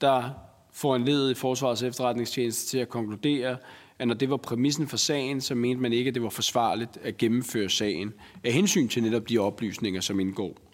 [0.00, 0.30] der
[0.72, 3.56] får en i Forsvarets efterretningstjeneste til at konkludere,
[3.98, 6.98] at når det var præmissen for sagen, så mente man ikke, at det var forsvarligt
[7.02, 8.12] at gennemføre sagen
[8.44, 10.65] af hensyn til netop de oplysninger, som indgår.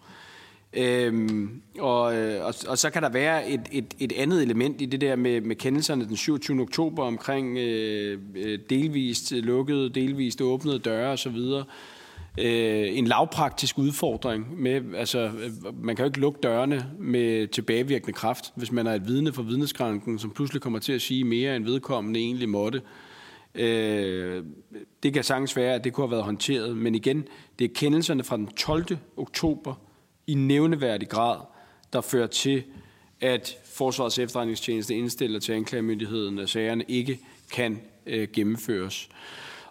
[0.75, 4.85] Øhm, og, øh, og, og så kan der være et, et, et andet element i
[4.85, 6.61] det der med, med kendelserne den 27.
[6.61, 11.37] oktober omkring øh, øh, delvist lukkede, delvist åbnede døre osv.
[12.37, 18.13] Øh, en lavpraktisk udfordring med, altså øh, man kan jo ikke lukke dørene med tilbagevirkende
[18.13, 21.55] kraft, hvis man er et vidne for vidneskranken, som pludselig kommer til at sige mere
[21.55, 22.81] end vedkommende egentlig måtte.
[23.55, 24.43] Øh,
[25.03, 27.27] det kan sagtens være, at det kunne have været håndteret, men igen,
[27.59, 28.97] det er kendelserne fra den 12.
[29.17, 29.75] oktober
[30.27, 31.37] i nævneværdig grad,
[31.93, 32.63] der fører til,
[33.21, 37.19] at Forsvarets efterretningstjeneste indstiller til anklagemyndigheden, at sagerne ikke
[37.51, 39.09] kan øh, gennemføres.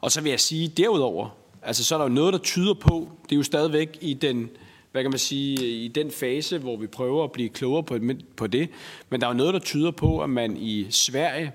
[0.01, 1.29] Og så vil jeg sige derudover,
[1.63, 4.51] altså så er der jo noget, der tyder på, det er jo stadigvæk i den,
[4.93, 7.99] hvad kan man sige, i den fase, hvor vi prøver at blive klogere på,
[8.37, 8.69] på det,
[9.09, 11.53] men der er jo noget, der tyder på, at man i Sverige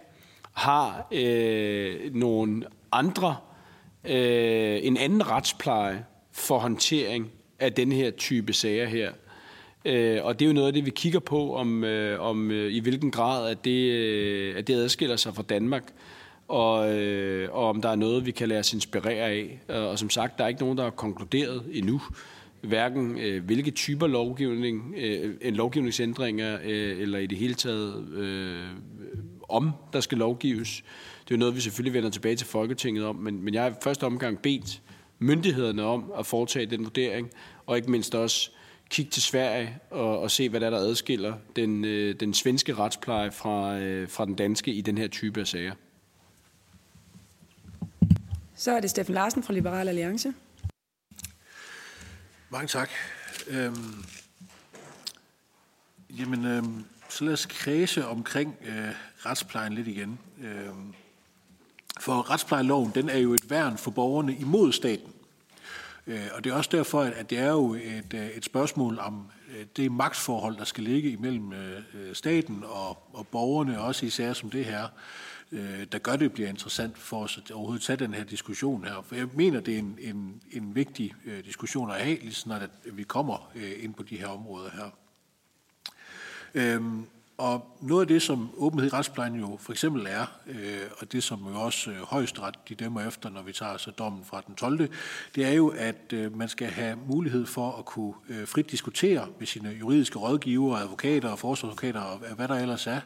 [0.54, 3.36] har øh, nogle andre,
[4.04, 9.12] øh, en anden retspleje for håndtering af den her type sager her.
[9.86, 12.72] Øh, og det er jo noget af det, vi kigger på, om, øh, om øh,
[12.72, 15.84] i hvilken grad at det, øh, at det adskiller sig fra Danmark,
[16.48, 19.60] og, øh, og om der er noget, vi kan lade os inspirere af.
[19.68, 22.02] Og som sagt, der er ikke nogen, der har konkluderet endnu,
[22.62, 28.64] hverken øh, hvilke typer lovgivning, øh, en lovgivningsændringer, øh, eller i det hele taget, øh,
[29.50, 30.84] om der skal lovgives.
[31.24, 33.70] Det er jo noget, vi selvfølgelig vender tilbage til Folketinget om, men, men jeg har
[33.70, 34.82] i første omgang bedt
[35.20, 37.30] myndighederne om at foretage den vurdering,
[37.66, 38.52] og ikke mindst også
[38.90, 42.74] kigge til Sverige og, og se, hvad der, er, der adskiller den, øh, den svenske
[42.74, 45.74] retspleje fra, øh, fra den danske i den her type af sager.
[48.56, 50.34] Så er det Steffen Larsen fra Liberal Alliance.
[52.50, 52.90] Mange tak.
[53.48, 54.06] Øhm,
[56.10, 58.92] jamen, øhm, så lad os kredse omkring øh,
[59.26, 60.20] retsplejen lidt igen.
[60.44, 60.94] Øhm,
[62.00, 65.14] for retsplejeloven, den er jo et værn for borgerne imod staten.
[66.08, 69.28] Øh, og det er også derfor, at det er jo et, øh, et spørgsmål om
[69.58, 71.54] øh, det magtforhold, der skal ligge imellem
[72.14, 74.88] staten og, og borgerne, også i sager som det her,
[75.92, 79.06] der gør det bliver interessant for os at overhovedet tage den her diskussion her.
[79.06, 81.14] For jeg mener, det er en, en, en vigtig
[81.46, 84.90] diskussion at have, lige snart at vi kommer ind på de her områder her.
[86.54, 87.06] Øhm,
[87.38, 91.24] og noget af det, som åbenhed i retsplejen jo for eksempel er, øh, og det
[91.24, 94.56] som jo også øh, højesteret de dømmer efter, når vi tager så dommen fra den
[94.56, 94.90] 12.,
[95.36, 99.28] det er jo, at øh, man skal have mulighed for at kunne øh, frit diskutere
[99.40, 103.00] med sine juridiske rådgivere, advokater og forsvarsadvokater og øh, hvad der ellers er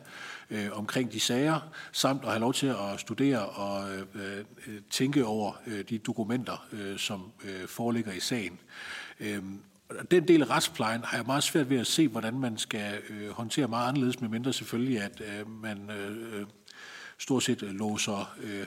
[0.49, 1.59] øh, omkring de sager,
[1.91, 4.45] samt at have lov til at studere og øh, øh
[4.89, 8.59] tænke over øh, de dokumenter, øh, som øh, foreligger i sagen.
[9.19, 9.43] Øh,
[10.11, 13.29] den del af retsplejen har jeg meget svært ved at se, hvordan man skal øh,
[13.29, 16.45] håndtere meget anderledes, medmindre selvfølgelig, at øh, man øh,
[17.17, 18.65] stort set øh, låser øh,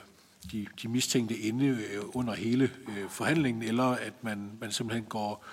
[0.52, 5.44] de, de mistænkte inde øh, under hele øh, forhandlingen, eller at man, man simpelthen går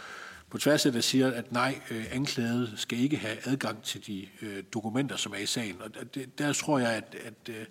[0.50, 4.28] på tværs af det siger, at nej, øh, anklaget skal ikke have adgang til de
[4.42, 5.82] øh, dokumenter, som er i sagen.
[5.82, 7.66] Og det, der tror jeg, at, at øh,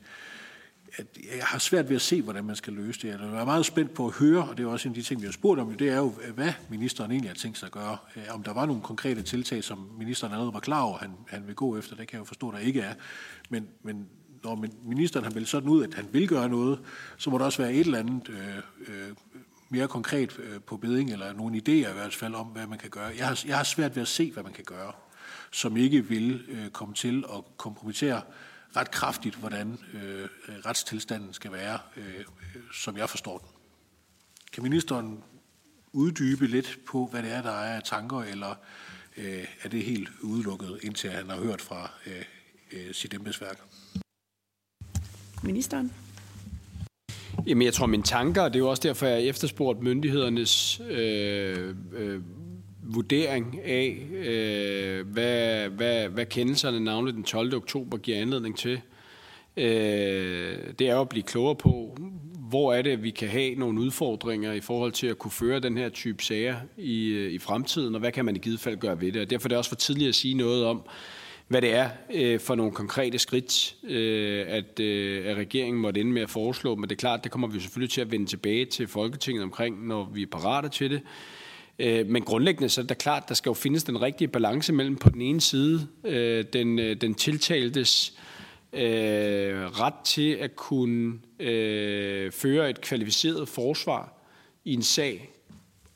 [0.96, 3.09] at jeg har svært ved at se, hvordan man skal løse det.
[3.09, 5.20] Jeg er meget spændt på at høre, og det er også en af de ting,
[5.20, 7.96] vi har spurgt om, det er jo, hvad ministeren egentlig har tænkt sig at gøre.
[8.16, 11.46] Øh, om der var nogle konkrete tiltag, som ministeren allerede var klar over, han, han
[11.46, 12.94] vil gå efter, det kan jeg jo forstå, der ikke er.
[13.50, 14.09] Men, men
[14.44, 16.81] når ministeren har meldt sådan ud, at han vil gøre noget,
[17.16, 18.57] så må der også være et eller andet øh,
[18.88, 19.14] øh,
[19.68, 22.90] mere konkret øh, på beding, eller nogle idéer i hvert fald om, hvad man kan
[22.90, 23.11] gøre.
[23.18, 24.92] Jeg har, jeg har svært ved at se, hvad man kan gøre,
[25.50, 28.22] som ikke vil øh, komme til at kompromittere
[28.76, 30.28] ret kraftigt, hvordan øh,
[30.66, 32.24] retstilstanden skal være, øh,
[32.72, 33.48] som jeg forstår den.
[34.52, 35.24] Kan ministeren
[35.92, 38.54] uddybe lidt på, hvad det er, der er af tanker, eller
[39.16, 42.24] øh, er det helt udelukket, indtil han har hørt fra øh,
[42.72, 43.61] øh, sit embedsværk?
[45.42, 45.92] Ministeren?
[47.46, 51.74] Jamen, jeg tror, mine tanker, det er jo også derfor, jeg har efterspurgt myndighedernes øh,
[51.92, 52.22] øh,
[52.94, 57.55] vurdering af, øh, hvad, hvad, hvad kendelserne navnlig den 12.
[57.55, 58.81] oktober giver anledning til.
[59.57, 61.96] Øh, det er at blive klogere på,
[62.48, 65.76] hvor er det, vi kan have nogle udfordringer i forhold til at kunne føre den
[65.76, 69.00] her type sager i, øh, i fremtiden, og hvad kan man i givet fald gøre
[69.00, 69.22] ved det.
[69.22, 70.83] Og derfor er det også for tidligt at sige noget om,
[71.48, 76.12] hvad det er øh, for nogle konkrete skridt, øh, at, øh, at regeringen måtte ende
[76.12, 76.74] med at foreslå.
[76.74, 79.87] Men det er klart, det kommer vi selvfølgelig til at vende tilbage til Folketinget omkring,
[79.87, 81.00] når vi er parate til det.
[81.81, 84.73] Øh, men grundlæggende så er det klart, at der skal jo findes den rigtige balance
[84.73, 88.14] mellem på den ene side øh, den, øh, den tiltaltes
[88.73, 88.81] øh,
[89.81, 94.12] ret til at kunne øh, føre et kvalificeret forsvar
[94.64, 95.31] i en sag,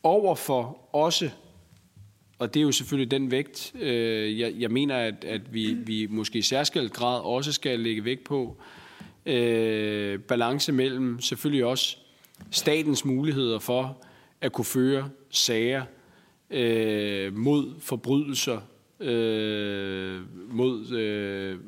[0.03, 1.31] overfor også
[2.39, 6.39] og det er jo selvfølgelig den vægt, jeg, jeg mener, at, at vi, vi måske
[6.39, 8.57] i særskilt grad også skal lægge vægt på.
[9.27, 11.97] Øh, balance mellem selvfølgelig også
[12.51, 14.05] statens muligheder for
[14.45, 15.85] at kunne føre sager
[16.51, 18.61] øh, mod forbrydelser
[19.01, 20.21] øh,
[20.55, 21.59] mod øh,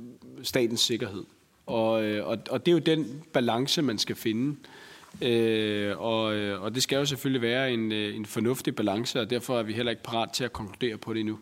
[0.42, 1.24] statens sikkerhed.
[1.66, 4.56] Og, øh, og, og det er jo den balance, man skal finde.
[5.22, 9.30] Øh, og, øh, og det skal jo selvfølgelig være en, øh, en fornuftig balance, og
[9.30, 11.38] derfor er vi heller ikke parat til at konkludere på det endnu.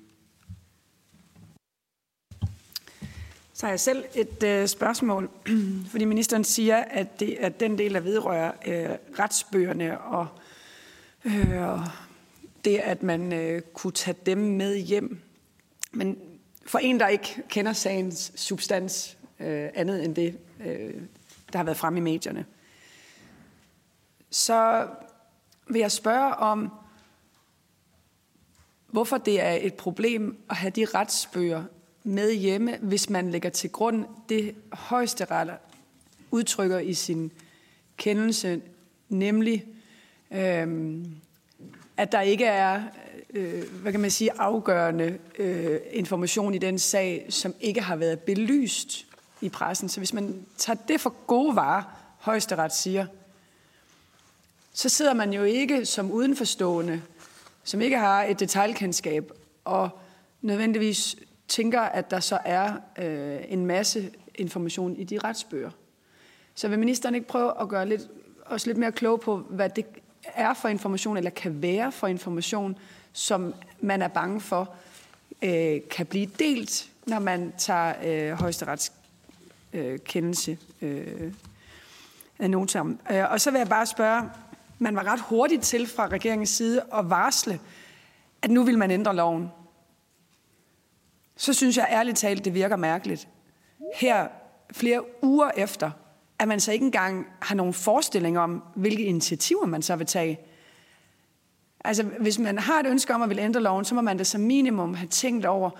[3.52, 5.30] Så har jeg selv et øh, spørgsmål,
[5.90, 10.43] fordi ministeren siger, at, det, at den del, der vedrører øh, retsbøgerne og Øh,
[11.24, 11.78] Øh,
[12.64, 15.20] det, at man øh, kunne tage dem med hjem.
[15.92, 16.18] Men
[16.66, 20.94] for en, der ikke kender sagens substans øh, andet end det, øh,
[21.52, 22.46] der har været frem i medierne,
[24.30, 24.88] så
[25.68, 26.72] vil jeg spørge om,
[28.86, 31.64] hvorfor det er et problem at have de retsbøger
[32.02, 35.56] med hjemme, hvis man lægger til grund det højeste retter
[36.30, 37.32] udtrykker i sin
[37.96, 38.62] kendelse,
[39.08, 39.64] nemlig
[40.34, 40.96] øh,
[41.96, 42.82] at der ikke er
[43.34, 48.20] øh, hvad kan man sige, afgørende øh, information i den sag, som ikke har været
[48.20, 49.06] belyst
[49.40, 49.88] i pressen.
[49.88, 51.82] Så hvis man tager det for gode varer,
[52.18, 53.06] højesteret siger,
[54.72, 57.02] så sidder man jo ikke som udenforstående,
[57.64, 59.32] som ikke har et detaljkendskab,
[59.64, 59.90] og
[60.42, 61.16] nødvendigvis
[61.48, 65.70] tænker, at der så er øh, en masse information i de retsbøger.
[66.54, 68.02] Så vil ministeren ikke prøve at gøre lidt,
[68.46, 69.86] os lidt mere klog på, hvad det
[70.34, 72.78] er for information, eller kan være for information,
[73.12, 74.74] som man er bange for,
[75.42, 78.92] øh, kan blive delt, når man tager øh, højesterets
[79.72, 81.32] øh, kendelse øh,
[82.38, 82.98] af notam.
[83.10, 84.30] Øh, og så vil jeg bare spørge,
[84.78, 87.60] man var ret hurtigt til fra regeringens side at varsle,
[88.42, 89.50] at nu vil man ændre loven.
[91.36, 93.28] Så synes jeg ærligt talt, det virker mærkeligt.
[93.94, 94.28] Her
[94.72, 95.90] flere uger efter,
[96.38, 100.40] at man så ikke engang har nogen forestilling om, hvilke initiativer man så vil tage.
[101.84, 104.24] Altså, hvis man har et ønske om at vil ændre loven, så må man da
[104.24, 105.70] som minimum have tænkt over,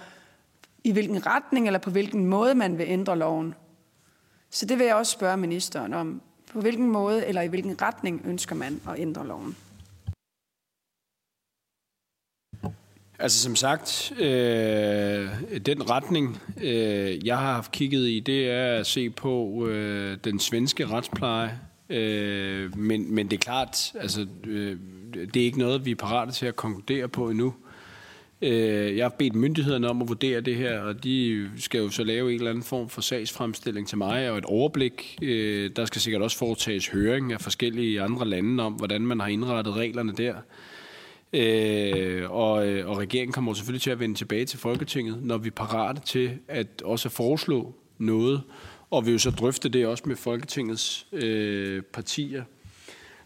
[0.85, 3.55] i hvilken retning eller på hvilken måde man vil ændre loven.
[4.51, 6.23] Så det vil jeg også spørge ministeren om.
[6.53, 9.57] På hvilken måde eller i hvilken retning ønsker man at ændre loven?
[13.19, 15.29] Altså som sagt, øh,
[15.67, 20.41] den retning, øh, jeg har haft kigget i, det er at se på øh, den
[20.41, 21.59] svenske retspleje.
[21.91, 24.77] Øh, men, men det er klart, altså, øh,
[25.15, 27.55] det er ikke noget, vi er parate til at konkludere på endnu.
[28.43, 32.05] Øh, jeg har bedt myndighederne om at vurdere det her, og de skal jo så
[32.05, 35.19] lave en eller anden form for sagsfremstilling til mig og et overblik.
[35.23, 39.29] Øh, der skal sikkert også foretages høring af forskellige andre lande om, hvordan man har
[39.29, 40.35] indrettet reglerne der.
[41.35, 45.47] Øh, og, øh, og regeringen kommer selvfølgelig til at vende tilbage til Folketinget, når vi
[45.47, 48.43] er parate til at også foreslå noget,
[48.91, 52.45] og vi vil så drøfte det også med Folketingets øh, partier.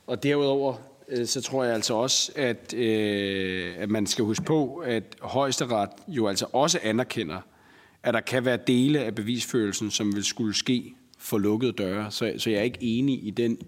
[0.06, 0.74] Og derudover
[1.08, 5.90] øh, så tror jeg altså også, at, øh, at man skal huske på, at højesteret
[6.08, 7.40] jo altså også anerkender,
[8.02, 12.10] at der kan være dele af bevisførelsen, som vil skulle ske for lukkede døre.
[12.10, 13.58] Så, så jeg er ikke enig i den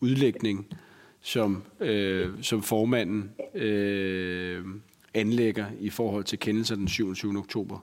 [0.00, 0.66] udlægning,
[1.20, 4.64] som, øh, som formanden øh,
[5.14, 7.38] anlægger i forhold til kendelser den 27.
[7.38, 7.78] oktober.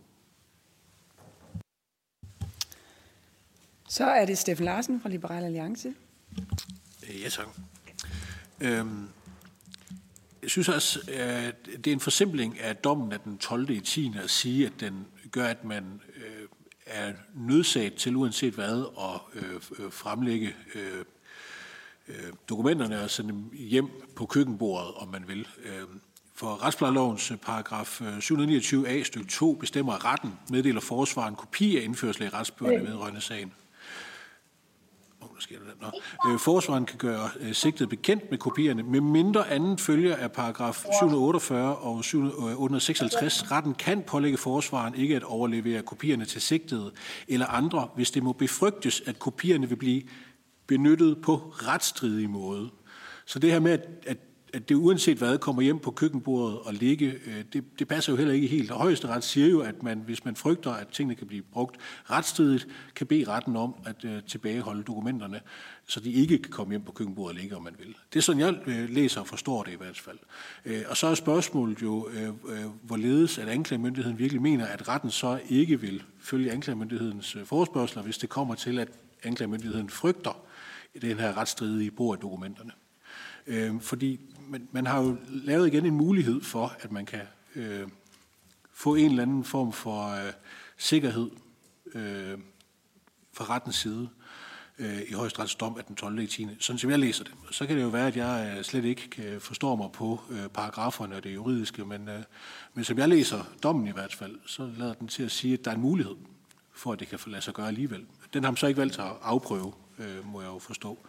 [3.89, 5.93] Så er det Steffen Larsen fra Liberal Alliance.
[7.23, 7.47] Ja, tak.
[8.61, 9.07] Øhm,
[10.41, 13.69] jeg synes også, at det er en forsimpling af dommen af den 12.
[13.69, 14.13] i 10.
[14.23, 16.47] at sige, at den gør, at man øh,
[16.85, 21.05] er nødsaget til, uanset hvad, at øh, øh fremlægge øh,
[22.07, 25.47] øh, dokumenterne og sende dem hjem på køkkenbordet, om man vil.
[25.65, 25.83] Øh,
[26.37, 32.23] for retsplejelovens paragraf 729a øh, stykke 2 bestemmer, at retten meddeler forsvaren kopi af indførsel
[32.23, 33.53] i retsbøgerne vedrørende sagen.
[35.21, 36.31] Oh, der sker det Nå.
[36.31, 40.75] Øh, forsvaren kan gøre øh, sigtet bekendt med kopierne, med mindre anden følger af paragraf
[40.75, 43.51] 748 og 756.
[43.51, 46.91] Retten kan pålægge forsvaren ikke at overlevere kopierne til sigtede
[47.27, 50.01] eller andre, hvis det må befrygtes, at kopierne vil blive
[50.67, 52.69] benyttet på retstridig måde.
[53.25, 54.17] Så det her med, at, at,
[54.53, 58.17] at det uanset hvad kommer hjem på køkkenbordet og ligge, øh, det, det passer jo
[58.17, 58.71] heller ikke helt.
[58.71, 61.77] Og højesteret siger jo, at man, hvis man frygter, at tingene kan blive brugt
[62.09, 65.41] retstridigt, kan bede retten om at øh, tilbageholde dokumenterne,
[65.87, 67.95] så de ikke kan komme hjem på køkkenbordet og ligge, om man vil.
[68.13, 70.17] Det er sådan, jeg øh, læser og forstår det i hvert fald.
[70.65, 75.11] Øh, og så er spørgsmålet jo, øh, øh, hvorledes at anklagemyndigheden virkelig mener, at retten
[75.11, 78.87] så ikke vil følge anklagemyndighedens øh, forespørgseler, hvis det kommer til, at
[79.23, 80.46] anklagemyndigheden frygter,
[80.99, 82.71] den her retsstridige brug af dokumenterne.
[83.47, 87.21] Øh, fordi man, man har jo lavet igen en mulighed for, at man kan
[87.55, 87.87] øh,
[88.73, 90.33] få en eller anden form for øh,
[90.77, 91.29] sikkerhed
[91.93, 92.37] øh,
[93.33, 94.09] fra rettens side
[94.79, 96.19] øh, i højesterets dom af den 12.
[96.19, 96.47] i 10.
[96.59, 97.33] Sådan som jeg læser det.
[97.51, 100.47] Så kan det jo være, at jeg øh, slet ikke kan forstå mig på øh,
[100.47, 102.23] paragraferne og det juridiske, men, øh,
[102.73, 105.65] men som jeg læser dommen i hvert fald, så lader den til at sige, at
[105.65, 106.15] der er en mulighed
[106.73, 108.05] for, at det kan lade sig gøre alligevel.
[108.33, 111.05] Den har man så ikke valgt at afprøve øh, må jeg jo forstå,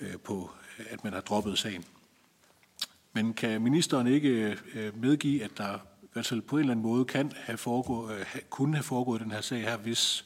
[0.00, 0.50] øh, på
[0.90, 1.84] at man har droppet sagen.
[3.12, 6.86] Men kan ministeren ikke øh, medgive, at der i hvert fald på en eller anden
[6.86, 10.24] måde kan have foregået, øh, kunne have foregået den her sag her, hvis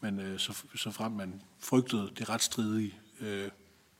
[0.00, 3.50] man, øh, så, så frem man frygtede det retsstridige øh,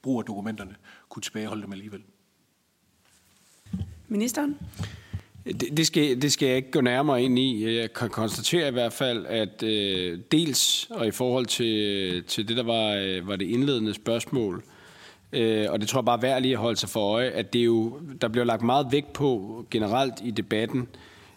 [0.03, 0.77] brug af dokumenterne,
[1.09, 2.03] kunne tilbageholde dem alligevel?
[4.09, 4.59] Ministeren?
[5.45, 7.77] Det, det, skal, det skal jeg ikke gå nærmere ind i.
[7.79, 12.57] Jeg kan konstatere i hvert fald, at øh, dels, og i forhold til, til det,
[12.57, 14.63] der var, øh, var det indledende spørgsmål,
[15.33, 17.53] øh, og det tror jeg bare er værd lige at holde sig for øje, at
[17.53, 20.89] det er jo, der bliver lagt meget vægt på generelt i debatten,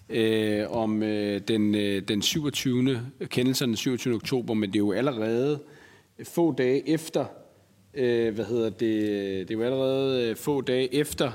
[0.10, 3.02] øh, om øh, den, øh, den 27.
[3.26, 4.16] kendelsen den 27.
[4.16, 5.60] oktober, men det er jo allerede
[6.24, 7.26] få dage efter,
[7.94, 8.80] øh, hvad hedder det,
[9.48, 11.32] det er jo allerede øh, få dage efter,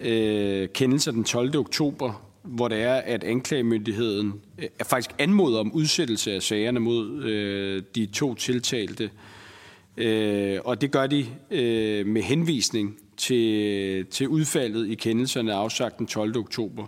[0.00, 1.56] øh, kendelse den 12.
[1.56, 7.82] oktober, hvor det er, at anklagemyndigheden øh, faktisk anmoder om udsættelse af sagerne mod øh,
[7.94, 9.10] de to tiltalte.
[9.96, 16.06] Øh, og det gør de øh, med henvisning til, til udfaldet i kendelserne afsagt den
[16.06, 16.38] 12.
[16.38, 16.86] oktober.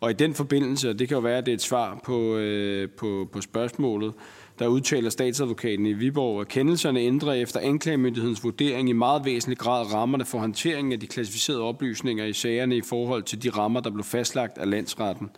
[0.00, 2.36] Og i den forbindelse, og det kan jo være, at det er et svar på,
[2.36, 4.14] øh, på, på spørgsmålet,
[4.58, 9.94] der udtaler statsadvokaten i Viborg, at kendelserne ændrer efter anklagemyndighedens vurdering i meget væsentlig grad
[9.94, 13.90] rammerne for håndteringen af de klassificerede oplysninger i sagerne i forhold til de rammer, der
[13.90, 15.30] blev fastlagt af landsretten.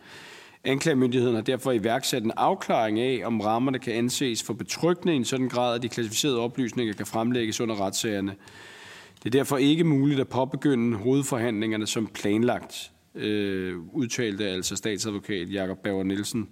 [0.64, 5.24] Anklagemyndigheden har derfor iværksat en afklaring af, om rammerne kan anses for betryggende i en
[5.24, 8.34] sådan grad, at de klassificerede oplysninger kan fremlægges under retssagerne.
[9.18, 15.78] Det er derfor ikke muligt at påbegynde hovedforhandlingerne som planlagt, øh, udtalte altså statsadvokat Jakob
[15.78, 16.48] Bauer Nielsen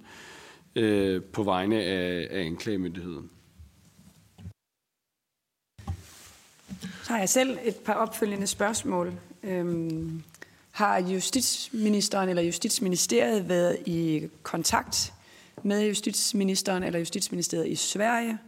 [0.77, 3.31] øh, på vegne af, af anklagemyndigheden.
[7.03, 9.13] Så har jeg selv et par opfølgende spørgsmål.
[9.43, 10.23] Øhm,
[10.71, 15.13] har justitsministeren eller justitsministeriet været i kontakt
[15.63, 18.39] med justitsministeren eller justitsministeriet i Sverige?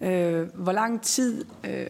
[0.00, 1.86] Øh, hvor lang tid øh,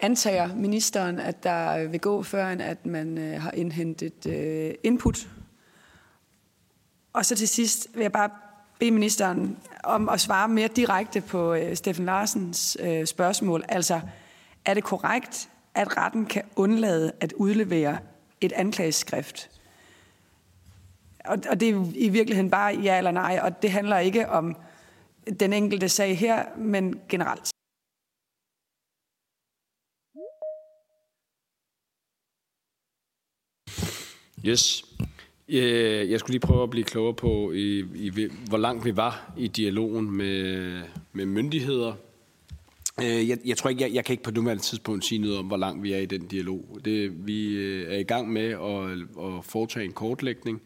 [0.00, 5.28] antager ministeren, at der vil gå, før at man øh, har indhentet øh, input
[7.12, 8.30] og så til sidst vil jeg bare
[8.78, 13.64] bede ministeren om at svare mere direkte på øh, Steffen Larsens øh, spørgsmål.
[13.68, 14.00] Altså,
[14.64, 17.98] er det korrekt, at retten kan undlade at udlevere
[18.40, 19.50] et anklageskrift?
[21.24, 24.56] Og, og det er i virkeligheden bare ja eller nej, og det handler ikke om
[25.40, 27.52] den enkelte sag her, men generelt.
[34.44, 34.84] Yes.
[35.48, 39.32] Øh, jeg skulle lige prøve at blive klogere på, i, i, hvor langt vi var
[39.38, 40.80] i dialogen med,
[41.12, 41.92] med myndigheder.
[43.02, 45.46] Øh, jeg, jeg tror ikke, jeg, jeg kan ikke på nuværende tidspunkt sige noget om,
[45.46, 46.78] hvor langt vi er i den dialog.
[46.84, 50.62] Det, vi øh, er i gang med at, at foretage en kortlægning,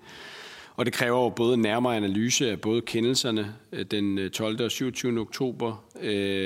[0.75, 3.55] og det kræver jo både nærmere analyse af både kendelserne
[3.91, 4.65] den 12.
[4.65, 5.21] og 27.
[5.21, 5.85] oktober,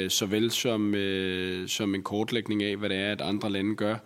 [0.08, 0.94] såvel som,
[1.66, 3.96] som en kortlægning af, hvad det er, at andre lande gør,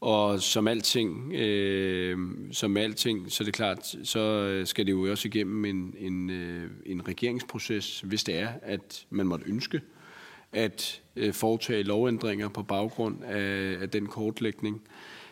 [0.00, 2.18] og som alting, øh,
[2.52, 6.30] som alting, så er det klart, så øh, skal det jo også igennem en, en,
[6.30, 9.80] øh, en regeringsproces, hvis det er, at man måtte ønske
[10.52, 14.82] at øh, foretage lovændringer på baggrund af, af den kortlægning.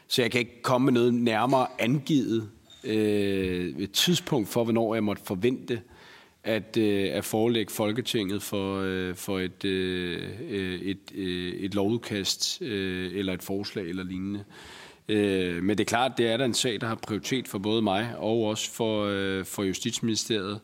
[0.08, 2.50] Så jeg kan ikke komme med noget nærmere angivet
[2.84, 5.80] øh, et tidspunkt for, hvornår jeg måtte forvente,
[6.46, 12.62] at, øh, at forelægge Folketinget for, øh, for et, øh, øh, et, øh, et lovudkast
[12.62, 14.44] øh, eller et forslag eller lignende.
[15.08, 17.82] Øh, men det er klart, det er der en sag, der har prioritet for både
[17.82, 20.60] mig og også for, øh, for Justitsministeriet.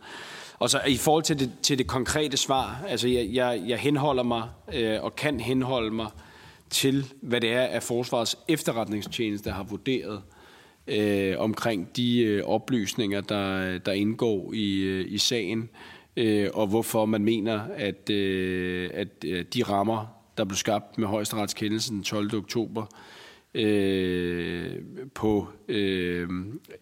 [0.58, 4.22] Og så i forhold til det, til det konkrete svar, altså jeg, jeg, jeg henholder
[4.22, 6.08] mig øh, og kan henholde mig
[6.70, 10.22] til, hvad det er, at Forsvarets efterretningstjeneste har vurderet
[10.86, 15.70] øh, omkring de øh, oplysninger, der, der indgår i, øh, i sagen,
[16.16, 20.06] øh, og hvorfor man mener, at, øh, at øh, de rammer,
[20.38, 22.36] der blev skabt med højesteretskendelsen den 12.
[22.36, 22.86] oktober,
[23.54, 24.76] øh,
[25.14, 26.28] på øh,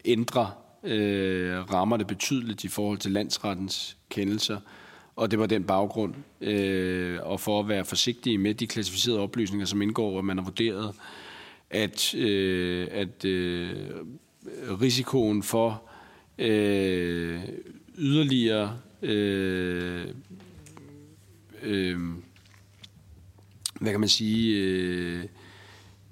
[0.05, 0.51] ændre
[0.85, 4.59] øh, rammerne betydeligt i forhold til landsrettens kendelser,
[5.17, 6.15] og det var den baggrund.
[6.41, 10.45] Øh, og for at være forsigtige med de klassificerede oplysninger, som indgår, at man har
[10.45, 10.95] vurderet,
[11.71, 13.71] at, øh, at øh,
[14.81, 15.83] risikoen for
[16.39, 17.41] øh,
[17.99, 20.07] yderligere øh,
[21.63, 21.99] øh,
[23.81, 25.25] hvad kan man sige øh,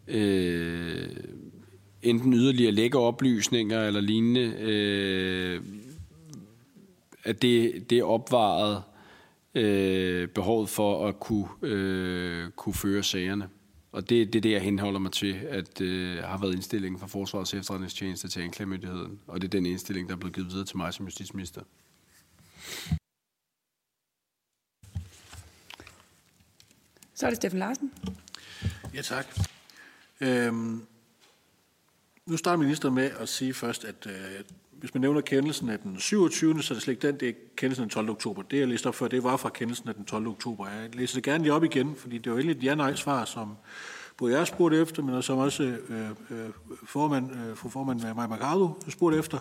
[0.09, 1.09] øh,
[2.03, 5.61] enten yderligere lægge oplysninger eller lignende øh,
[7.25, 8.83] at det, det er opvaret
[9.55, 13.49] øh, behovet for at kunne, øh, kunne føre sagerne.
[13.99, 17.07] Og det, det er det, jeg henholder mig til, at øh, har været indstillingen fra
[17.07, 19.21] Forsvarets efterretningstjeneste til anklagemyndigheden.
[19.27, 21.63] Og det er den indstilling, der er blevet givet videre til mig som justitsminister.
[27.15, 27.93] Så er det Steffen Larsen.
[28.95, 29.27] Ja, tak.
[30.21, 30.87] Øhm,
[32.27, 34.45] nu starter ministeren med at sige først, at øh,
[34.81, 37.33] hvis man nævner kendelsen af den 27., så er det slet ikke den, det er
[37.57, 38.11] kendelsen af den 12.
[38.11, 38.43] oktober.
[38.43, 40.27] Det, jeg læste op før, det var fra kendelsen af den 12.
[40.27, 40.69] oktober.
[40.69, 43.57] Jeg læser det gerne lige op igen, fordi det var egentlig et ja-nej-svar, som
[44.17, 46.49] både jeg spurgte efter, men som også øh, øh,
[46.85, 49.39] formand, øh, fru formand Maja Mercado spurgte efter.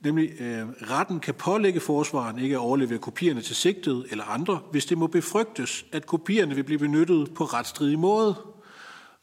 [0.00, 4.86] Nemlig, øh, retten kan pålægge forsvaren ikke at overlevere kopierne til sigtet eller andre, hvis
[4.86, 8.34] det må befrygtes, at kopierne vil blive benyttet på retstridig måde.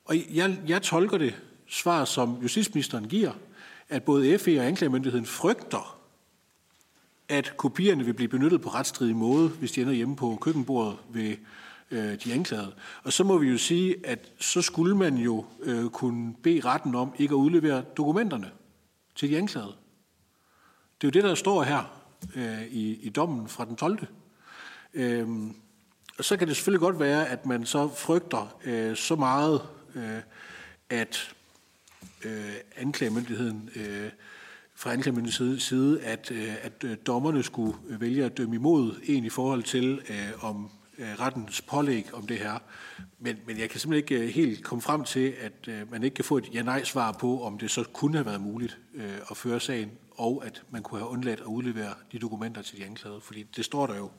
[0.05, 1.35] Og jeg, jeg tolker det
[1.67, 3.31] svar, som justitsministeren giver,
[3.89, 5.99] at både FE og anklagemyndigheden frygter,
[7.29, 11.37] at kopierne vil blive benyttet på retstridig måde, hvis de ender hjemme på køkkenbordet ved
[11.91, 12.73] øh, de anklagede.
[13.03, 16.95] Og så må vi jo sige, at så skulle man jo øh, kunne bede retten
[16.95, 18.51] om ikke at udlevere dokumenterne
[19.15, 19.75] til de anklagede.
[21.01, 21.83] Det er jo det, der står her
[22.35, 24.07] øh, i, i dommen fra den 12.
[24.93, 25.55] Øhm,
[26.17, 29.61] og så kan det selvfølgelig godt være, at man så frygter øh, så meget,
[29.95, 30.21] øh,
[30.89, 31.35] at
[32.26, 34.09] øh, anklagemyndigheden øh,
[34.76, 39.30] fra anklagemyndighedens side, at, øh, at øh, dommerne skulle vælge at dømme imod en i
[39.30, 42.59] forhold til, øh, om øh, rettens pålæg om det her.
[43.20, 46.15] Men, men jeg kan simpelthen ikke øh, helt komme frem til, at øh, man ikke
[46.15, 49.59] kan få et ja-nej-svar på, om det så kunne have været muligt øh, at føre
[49.59, 53.22] sagen, og at man kunne have undladt at udlevere de dokumenter til de anklagede.
[53.22, 54.11] Fordi det står der jo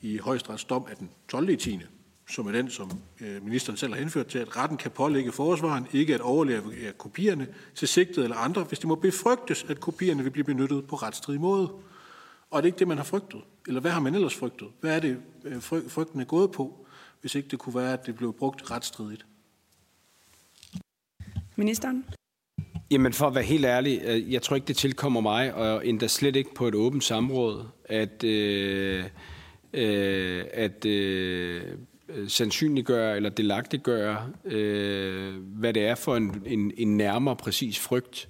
[0.00, 1.56] i højesterets dom af den 12.
[1.56, 1.80] 10
[2.28, 5.86] som er den, som øh, ministeren selv har henført til, at retten kan pålægge forsvaren
[5.92, 10.30] ikke at overleve kopierne til sigtet eller andre, hvis det må befrygtes, at kopierne vil
[10.30, 11.70] blive benyttet på retstridig måde.
[12.50, 13.40] Og er det ikke det, man har frygtet?
[13.66, 14.68] Eller hvad har man ellers frygtet?
[14.80, 16.86] Hvad er det, øh, frygten er gået på,
[17.20, 19.26] hvis ikke det kunne være, at det blev brugt retstridigt?
[21.56, 22.04] Ministeren?
[22.90, 26.06] Jamen for at være helt ærlig, øh, jeg tror ikke, det tilkommer mig, og endda
[26.06, 29.04] slet ikke på et åbent samråd, at, øh,
[29.72, 31.62] øh, at Øh,
[32.08, 38.28] Øh, sandsynliggøre eller delagtiggøre, øh, hvad det er for en, en, en nærmere præcis frygt,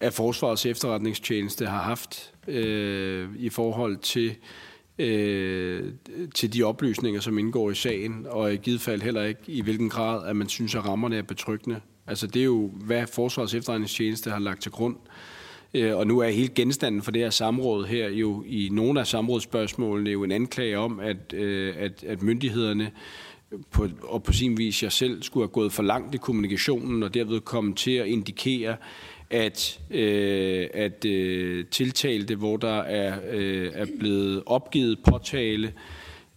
[0.00, 4.36] at Forsvarets efterretningstjeneste har haft øh, i forhold til,
[4.98, 5.92] øh,
[6.34, 9.90] til de oplysninger, som indgår i sagen, og i givet fald heller ikke i hvilken
[9.90, 11.80] grad, at man synes, at rammerne er betryggende.
[12.06, 14.96] Altså det er jo, hvad Forsvars efterretningstjeneste har lagt til grund.
[14.96, 15.35] Øh,
[15.74, 19.06] Øh, og nu er hele genstanden for det her samråd her jo i nogle af
[19.06, 22.90] samrådsspørgsmålene jo en anklage om, at, øh, at, at myndighederne
[23.70, 27.14] på, og på sin vis jeg selv skulle have gået for langt i kommunikationen og
[27.14, 28.76] derved komme til at indikere,
[29.30, 35.72] at, øh, at øh, tiltalte, hvor der er, øh, er blevet opgivet påtale,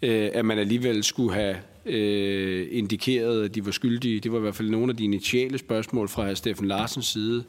[0.01, 1.55] øh, at man alligevel skulle have
[1.86, 4.19] øh, indikeret, at de var skyldige.
[4.19, 6.34] Det var i hvert fald nogle af de initiale spørgsmål fra hr.
[6.34, 7.43] Steffen Larsens side.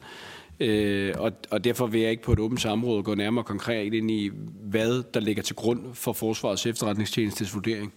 [0.59, 4.11] Øh, og, og derfor vil jeg ikke på et åbent samråd gå nærmere konkret ind
[4.11, 4.31] i,
[4.61, 7.93] hvad der ligger til grund for Forsvarets efterretningstjenestes vurdering.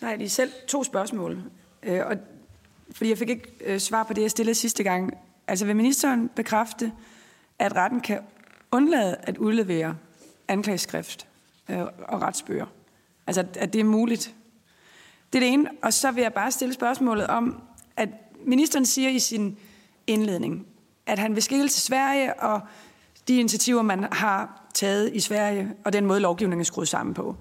[0.00, 1.42] Nej, det er selv to spørgsmål.
[1.82, 2.16] Øh, og,
[2.92, 5.14] fordi jeg fik ikke øh, svar på det, jeg stillede sidste gang.
[5.46, 6.92] Altså vil ministeren bekræfte,
[7.58, 8.20] at retten kan
[8.72, 9.96] undlade at udlevere
[10.48, 11.26] anklageskrift
[11.68, 12.66] øh, og retsbøger?
[13.26, 14.34] Altså at det er muligt.
[15.32, 15.70] Det er det ene.
[15.82, 17.62] Og så vil jeg bare stille spørgsmålet om,
[17.96, 18.08] at
[18.44, 19.58] ministeren siger i sin
[20.06, 20.66] indledning,
[21.06, 22.60] at han vil skille til Sverige og
[23.28, 27.36] de initiativer, man har taget i Sverige, og den måde lovgivningen er skruet sammen på.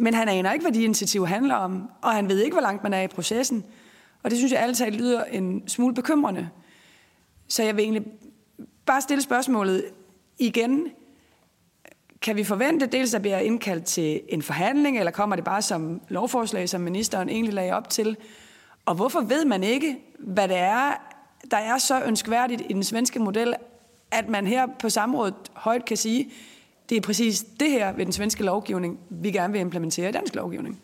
[0.00, 2.82] Men han aner ikke, hvad de initiativer handler om, og han ved ikke, hvor langt
[2.82, 3.64] man er i processen.
[4.22, 6.48] Og det synes jeg altid lyder en smule bekymrende.
[7.48, 8.06] Så jeg vil egentlig
[8.86, 9.84] bare stille spørgsmålet
[10.38, 10.88] igen.
[12.22, 16.00] Kan vi forvente dels, at bliver indkaldt til en forhandling, eller kommer det bare som
[16.08, 18.16] lovforslag, som ministeren egentlig lagde op til?
[18.84, 21.11] Og hvorfor ved man ikke, hvad det er,
[21.50, 23.54] der er så ønskværdigt i den svenske model,
[24.10, 26.30] at man her på samrådet højt kan sige,
[26.88, 30.34] det er præcis det her ved den svenske lovgivning, vi gerne vil implementere i dansk
[30.34, 30.80] lovgivning.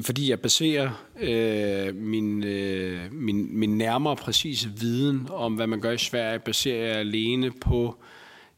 [0.00, 0.90] Fordi jeg baserer
[1.20, 6.86] øh, min, øh, min, min nærmere præcise viden om, hvad man gør i Sverige, baserer
[6.86, 7.94] jeg alene på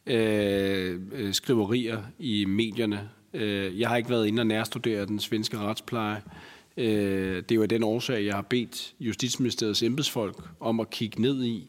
[0.07, 1.01] øh,
[1.33, 3.11] skriverier i medierne.
[3.35, 6.17] Øh, jeg har ikke været inde og nærstudere den svenske retspleje.
[6.27, 11.23] Øh, Øh, det er jo den årsag, jeg har bedt Justitsministeriets embedsfolk om at kigge
[11.23, 11.69] ned i,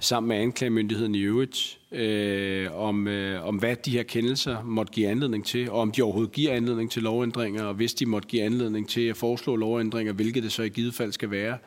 [0.00, 5.08] sammen med anklagemyndigheden i øvrigt, øh, om, øh, om hvad de her kendelser måtte give
[5.08, 8.42] anledning til, og om de overhovedet giver anledning til lovændringer, og hvis de måtte give
[8.42, 11.58] anledning til at foreslå lovændringer, hvilket det så i givet fald skal være.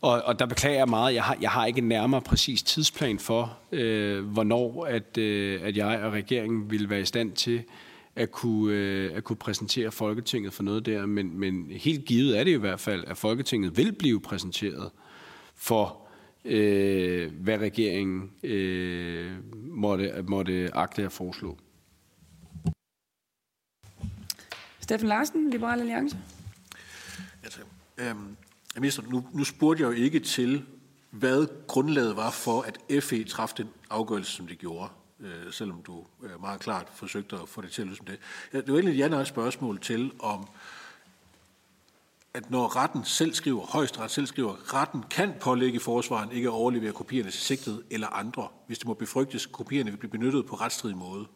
[0.00, 3.18] Og, og der beklager jeg meget, jeg har, jeg har ikke en nærmere præcis tidsplan
[3.18, 7.62] for, øh, hvornår at, øh, at jeg og regeringen vil være i stand til
[8.20, 11.06] at kunne, øh, at kunne præsentere Folketinget for noget der.
[11.06, 14.90] Men, men helt givet er det i hvert fald, at Folketinget vil blive præsenteret
[15.54, 16.08] for
[16.44, 21.58] øh, hvad regeringen øh, måtte, måtte agte at foreslå.
[24.80, 26.18] Steffen Larsen, Liberal Alliance.
[27.42, 27.60] Altså,
[27.98, 28.36] øhm,
[28.74, 30.64] minister, nu, nu spurgte jeg jo ikke til,
[31.10, 34.88] hvad grundlaget var for, at FE træffede den afgørelse, som det gjorde,
[35.20, 38.18] øh, selvom du øh, meget klart forsøgte at få det til at lyde som det.
[38.52, 40.48] Ja, det var egentlig et ja spørgsmål til, om
[42.34, 46.92] at når retten selv skriver, højesteret selv skriver, retten kan pålægge forsvaren ikke at overlevere
[46.92, 50.96] kopierne til sigtet eller andre, hvis det må befrygtes, kopierne vil blive benyttet på retstridig
[50.96, 51.26] måde.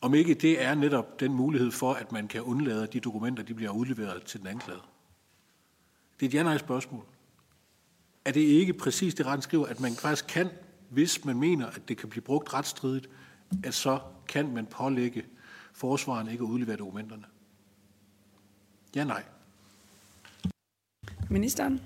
[0.00, 3.42] Om ikke det er netop den mulighed for, at man kan undlade, at de dokumenter
[3.42, 4.82] de bliver udleveret til den anklagede.
[6.20, 7.04] Det er et ja spørgsmål.
[8.24, 10.50] Er det ikke præcis det, retten skriver, at man faktisk kan,
[10.90, 13.08] hvis man mener, at det kan blive brugt retstridigt,
[13.64, 15.24] at så kan man pålægge
[15.72, 17.24] forsvaren ikke at udlevere dokumenterne?
[18.96, 19.22] Ja, nej.
[21.30, 21.80] Ministeren?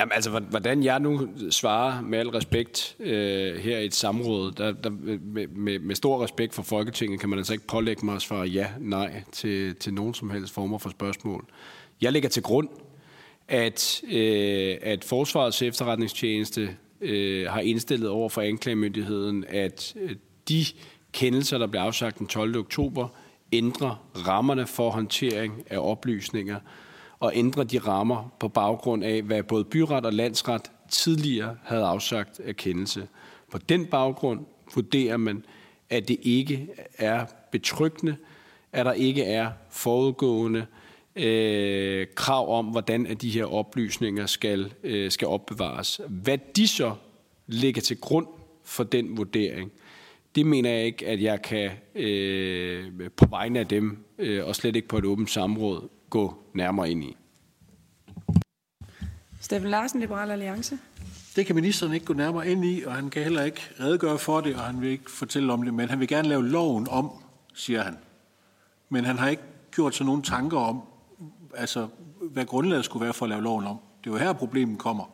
[0.00, 4.72] Jamen, altså, hvordan jeg nu svarer med al respekt øh, her i et samråd, der,
[4.72, 8.22] der, med, med, med stor respekt for Folketinget, kan man altså ikke pålægge mig at
[8.22, 11.46] svare ja, nej til, til nogen som helst former for spørgsmål.
[12.00, 12.68] Jeg lægger til grund,
[13.48, 20.16] at, øh, at Forsvarets efterretningstjeneste øh, har indstillet over for anklagemyndigheden, at øh,
[20.48, 20.64] de
[21.12, 22.58] kendelser, der blev afsagt den 12.
[22.58, 23.08] oktober,
[23.52, 26.60] ændrer rammerne for håndtering af oplysninger,
[27.20, 32.40] og ændre de rammer på baggrund af, hvad både byret og landsret tidligere havde afsagt
[32.40, 33.08] af kendelse.
[33.50, 35.44] På den baggrund vurderer man,
[35.90, 36.68] at det ikke
[36.98, 38.16] er betryggende,
[38.72, 40.66] at der ikke er forudgående øh,
[42.14, 46.00] krav om, hvordan at de her oplysninger skal, øh, skal opbevares.
[46.08, 46.94] Hvad de så
[47.46, 48.26] ligger til grund
[48.64, 49.72] for den vurdering,
[50.34, 54.76] det mener jeg ikke, at jeg kan øh, på vegne af dem, øh, og slet
[54.76, 57.16] ikke på et åbent samråd, gå nærmere ind i.
[59.40, 60.78] Steffen Larsen, Liberal Alliance.
[61.36, 64.40] Det kan ministeren ikke gå nærmere ind i, og han kan heller ikke redegøre for
[64.40, 67.10] det, og han vil ikke fortælle om det, men han vil gerne lave loven om,
[67.54, 67.96] siger han.
[68.88, 69.42] Men han har ikke
[69.74, 70.82] gjort sig nogen tanker om,
[71.56, 71.88] altså,
[72.20, 73.78] hvad grundlaget skulle være for at lave loven om.
[74.04, 75.04] Det er jo her, problemet kommer.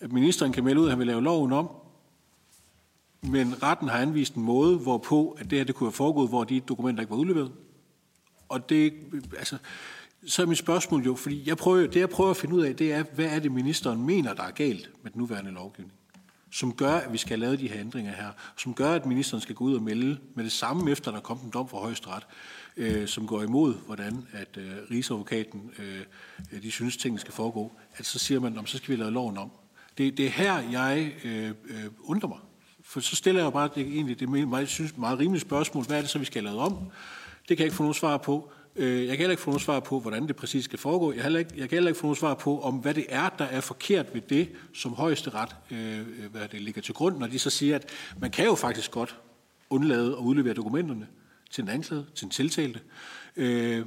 [0.00, 1.70] at ministeren kan melde ud, at han vil lave loven om,
[3.22, 6.44] men retten har anvist en måde, hvorpå at det her det kunne have foregået, hvor
[6.44, 7.52] de dokumenter ikke var udleveret.
[8.48, 8.94] Og det,
[9.38, 9.58] altså,
[10.26, 12.76] så er mit spørgsmål jo, fordi jeg prøver, det jeg prøver at finde ud af,
[12.76, 15.92] det er, hvad er det, ministeren mener, der er galt med den nuværende lovgivning?
[16.50, 18.30] Som gør, at vi skal lave de her ændringer her.
[18.56, 21.22] Som gør, at ministeren skal gå ud og melde med det samme, efter der er
[21.22, 22.26] kommet en dom fra højesteret,
[22.76, 27.72] øh, som går imod, hvordan at øh, rigsadvokaten, øh, de synes, tingene skal foregå.
[27.96, 29.50] At så siger man, om så skal vi lave loven om.
[29.98, 32.38] Det, det er her, jeg øh, øh, undrer mig.
[32.84, 35.84] For så stiller jeg bare det, egentlig det meget, synes, meget rimelige spørgsmål.
[35.84, 36.72] Hvad er det så, vi skal lave om?
[37.48, 38.52] Det kan jeg ikke få nogen svar på.
[38.76, 41.12] Øh, jeg kan heller ikke få nogen svar på, hvordan det præcis skal foregå.
[41.12, 43.28] Jeg, heller ikke, jeg kan heller ikke få nogen svar på, om hvad det er,
[43.28, 46.00] der er forkert ved det, som højesteret øh,
[46.30, 49.16] hvad det ligger til grund, når de så siger, at man kan jo faktisk godt
[49.70, 51.06] undlade at udlevere dokumenterne
[51.52, 52.80] til den anklagede, til den tiltalte,
[53.36, 53.86] øh,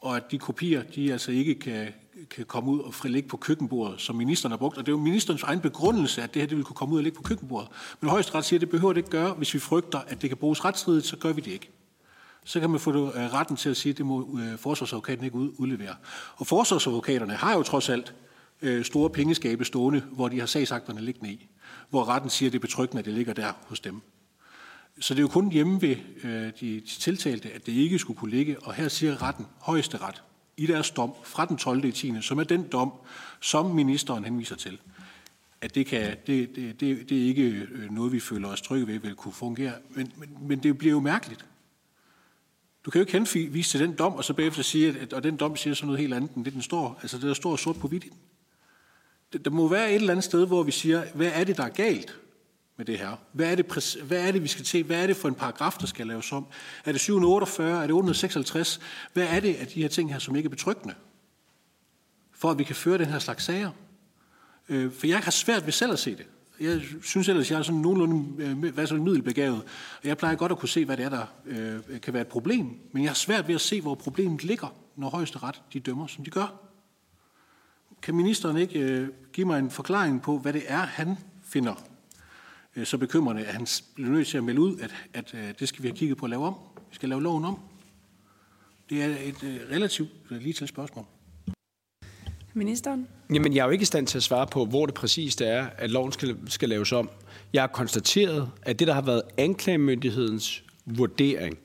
[0.00, 1.92] og at de kopier, de altså ikke kan,
[2.30, 4.78] kan komme ud og ligge på køkkenbordet, som ministeren har brugt.
[4.78, 6.98] Og det er jo ministerens egen begrundelse, at det her det vil kunne komme ud
[6.98, 7.68] og ligge på køkkenbordet.
[8.00, 9.34] Men højesteret siger, at det behøver det ikke gøre.
[9.34, 11.70] Hvis vi frygter, at det kan bruges retsstridigt, så gør vi det ikke.
[12.44, 15.36] Så kan man få øh, retten til at sige, at det må øh, forsvarsadvokaten ikke
[15.36, 15.94] udlevere.
[16.36, 18.14] Og forsvarsadvokaterne har jo trods alt
[18.62, 21.48] øh, store pengeskabe stående, hvor de har sagsakterne liggende i.
[21.90, 24.02] Hvor retten siger, at det er betryggende, at det ligger der hos dem.
[25.00, 28.18] Så det er jo kun hjemme ved øh, de, de tiltalte, at det ikke skulle
[28.18, 28.60] kunne ligge.
[28.62, 30.22] Og her siger retten, højeste ret,
[30.56, 31.92] i deres dom fra den 12.
[31.92, 32.92] 10., som er den dom,
[33.40, 34.78] som ministeren henviser til,
[35.60, 38.86] at det, kan, det, det, det, det er ikke øh, noget, vi føler os trygge
[38.86, 39.72] ved, vil kunne fungere.
[39.90, 41.44] Men, men, men det bliver jo mærkeligt.
[42.84, 45.36] Du kan jo ikke henvise til den dom, og så bagefter sige, at, og den
[45.36, 46.98] dom siger sådan noget helt andet, end det den står.
[47.02, 48.04] Altså det, der står sort på hvidt.
[49.44, 51.68] Der må være et eller andet sted, hvor vi siger, hvad er det, der er
[51.68, 52.16] galt?
[52.76, 53.16] Med det her?
[53.32, 54.82] Hvad er det, hvad er det vi skal se?
[54.82, 56.46] Hvad er det for en paragraf, der skal laves om?
[56.84, 57.82] Er det 748?
[57.82, 58.80] Er det 856?
[59.12, 60.94] Hvad er det af de her ting her, som ikke er betryggende?
[62.32, 63.70] For at vi kan føre den her slags sager.
[64.68, 66.26] Øh, for jeg har svært ved selv at se det.
[66.60, 69.62] Jeg synes ellers, jeg er sådan nogenlunde øh, hvad så middelbegavet,
[70.02, 72.28] og jeg plejer godt at kunne se, hvad det er, der øh, kan være et
[72.28, 72.78] problem.
[72.92, 76.06] Men jeg har svært ved at se, hvor problemet ligger, når højeste ret de dømmer,
[76.06, 76.60] som de gør.
[78.02, 81.74] Kan ministeren ikke øh, give mig en forklaring på, hvad det er, han finder
[82.76, 85.68] Øh, så bekymrende, at han bliver nødt til at melde ud, at, at øh, det
[85.68, 86.54] skal vi have kigget på at lave om.
[86.90, 87.58] Vi skal lave loven om.
[88.90, 91.04] Det er et øh, relativt lige til spørgsmål.
[92.54, 93.08] Ministeren?
[93.34, 95.66] Jamen, jeg er jo ikke i stand til at svare på, hvor det præcist er,
[95.78, 97.10] at loven skal, skal laves om.
[97.52, 101.58] Jeg har konstateret, at det, der har været anklagemyndighedens vurdering,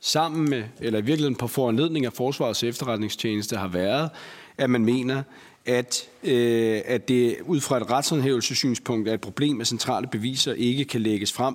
[0.00, 4.10] sammen med, eller i virkeligheden på foranledning af Forsvarets efterretningstjeneste, har været,
[4.58, 5.22] at man mener,
[5.66, 10.84] at, øh, at det ud fra et retshåndhævelsessynspunkt er et problem, at centrale beviser ikke
[10.84, 11.54] kan lægges frem,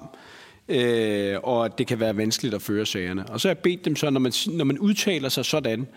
[0.70, 3.30] øh, og at det kan være vanskeligt at føre sagerne.
[3.30, 5.88] Og så har jeg bedt dem så, når man, når man udtaler sig sådan,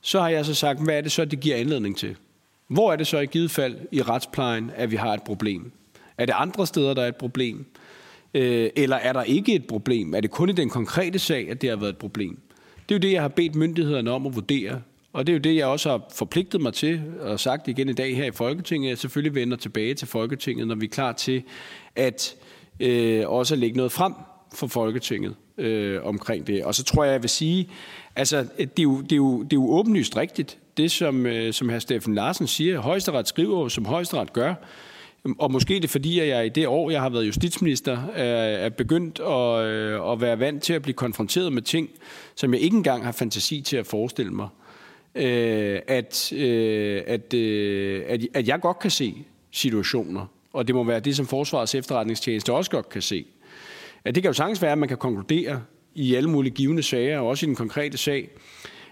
[0.00, 2.16] så har jeg så sagt, hvad er det så, det giver anledning til?
[2.68, 5.72] Hvor er det så i givet fald i retsplejen, at vi har et problem?
[6.18, 7.66] Er det andre steder, der er et problem?
[8.34, 10.14] Øh, eller er der ikke et problem?
[10.14, 12.38] Er det kun i den konkrete sag, at det har været et problem?
[12.88, 14.82] Det er jo det, jeg har bedt myndighederne om at vurdere
[15.12, 17.92] og det er jo det, jeg også har forpligtet mig til og sagt igen i
[17.92, 18.88] dag her i Folketinget.
[18.88, 21.42] Jeg selvfølgelig vender tilbage til Folketinget, når vi er klar til
[21.96, 22.36] at
[22.80, 24.14] øh, også lægge noget frem
[24.54, 26.64] for Folketinget øh, omkring det.
[26.64, 27.68] Og så tror jeg, jeg vil sige,
[28.16, 31.52] altså det er jo, det er jo, det er jo åbenlyst rigtigt, det som, øh,
[31.52, 31.78] som hr.
[31.78, 32.80] Steffen Larsen siger.
[32.80, 34.54] Højesteret skriver som højesteret gør.
[35.38, 38.64] Og måske det er fordi, at jeg i det år, jeg har været justitsminister, øh,
[38.64, 41.90] er begyndt at, øh, at være vant til at blive konfronteret med ting,
[42.34, 44.48] som jeg ikke engang har fantasi til at forestille mig
[45.14, 50.84] Øh, at, øh, at, øh, at, at jeg godt kan se situationer, og det må
[50.84, 53.26] være det, som Forsvarets efterretningstjeneste også godt kan se.
[54.04, 55.62] At det kan jo sagtens være, at man kan konkludere
[55.94, 58.30] i alle mulige givende sager, og også i den konkrete sag,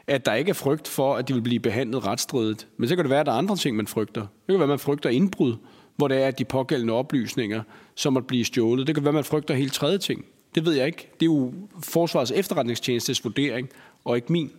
[0.07, 2.69] at der ikke er frygt for, at de vil blive behandlet retsstridigt.
[2.77, 4.21] Men så kan det være, at der er andre ting, man frygter.
[4.21, 5.57] Det kan være, at man frygter indbrud,
[5.97, 7.63] hvor det er, at de pågældende oplysninger,
[7.95, 8.87] som måtte blive stjålet.
[8.87, 10.25] Det kan være, at man frygter helt tredje ting.
[10.55, 11.11] Det ved jeg ikke.
[11.21, 11.53] Det er jo
[11.83, 13.69] Forsvarets efterretningstjenestes vurdering,
[14.05, 14.53] og ikke min.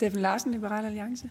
[0.00, 1.30] Steffen Larsen, Liberal Alliance.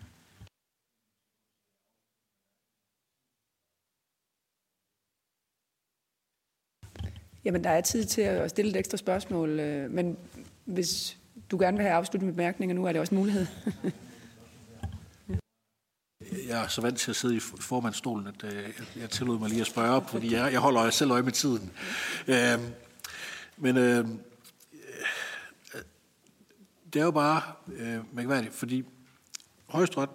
[7.45, 10.17] Jamen, der er tid til at stille et ekstra spørgsmål, øh, men
[10.65, 11.17] hvis
[11.51, 13.45] du gerne vil have afsluttende bemærkninger nu, er det også en mulighed.
[16.49, 19.61] jeg er så vant til at sidde i formandstolen, at øh, jeg tillod mig lige
[19.61, 21.71] at spørge op, fordi jeg, jeg holder selv øje med tiden.
[22.27, 22.59] Øh,
[23.57, 24.05] men øh,
[26.93, 28.83] det er jo bare øh, mærkværdigt, fordi
[29.67, 30.09] højesteret,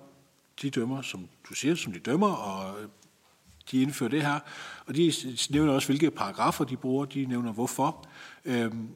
[0.62, 2.76] de dømmer, som du siger, som de dømmer, og
[3.70, 4.40] de indfører det her,
[4.86, 5.12] og de
[5.50, 8.06] nævner også, hvilke paragrafer de bruger, de nævner hvorfor.
[8.44, 8.88] Øhm,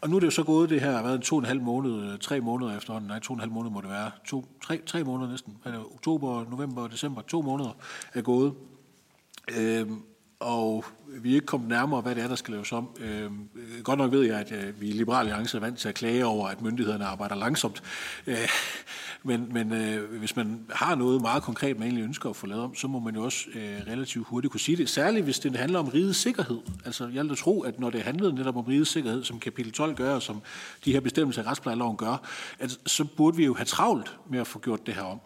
[0.00, 1.60] og nu er det jo så gået, det her har været to og en halv
[1.60, 4.80] måned, tre måneder efterhånden, nej, to og en halv måned må det være, to, tre,
[4.86, 5.56] tre måneder næsten,
[5.94, 7.72] oktober, november, december, to måneder
[8.14, 8.54] er gået.
[9.58, 10.02] Øhm,
[10.42, 12.88] og vi er ikke kommet nærmere, hvad det er, der skal laves om.
[13.00, 13.30] Øh,
[13.82, 16.26] godt nok ved jeg, at øh, vi i Liberale Alliance er vant til at klage
[16.26, 17.82] over, at myndighederne arbejder langsomt.
[18.26, 18.48] Øh,
[19.22, 22.62] men men øh, hvis man har noget meget konkret, man egentlig ønsker at få lavet
[22.62, 24.88] om, så må man jo også øh, relativt hurtigt kunne sige det.
[24.88, 26.58] Særligt hvis det handler om rigets sikkerhed.
[26.84, 29.94] Altså, jeg vil tro, at når det handler netop om rigets sikkerhed, som kapitel 12
[29.94, 30.42] gør, og som
[30.84, 32.26] de her bestemmelser af retsplejeloven gør,
[32.58, 35.20] at så burde vi jo have travlt med at få gjort det her om.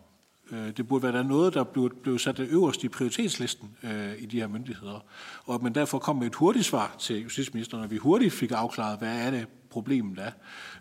[0.51, 4.41] Øh, det burde være noget, der blev, blev sat øverst i prioritetslisten øh, i de
[4.41, 5.05] her myndigheder.
[5.45, 8.51] Og at man derfor kom med et hurtigt svar til justitsministeren, og vi hurtigt fik
[8.51, 10.31] afklaret, hvad er det problemet er.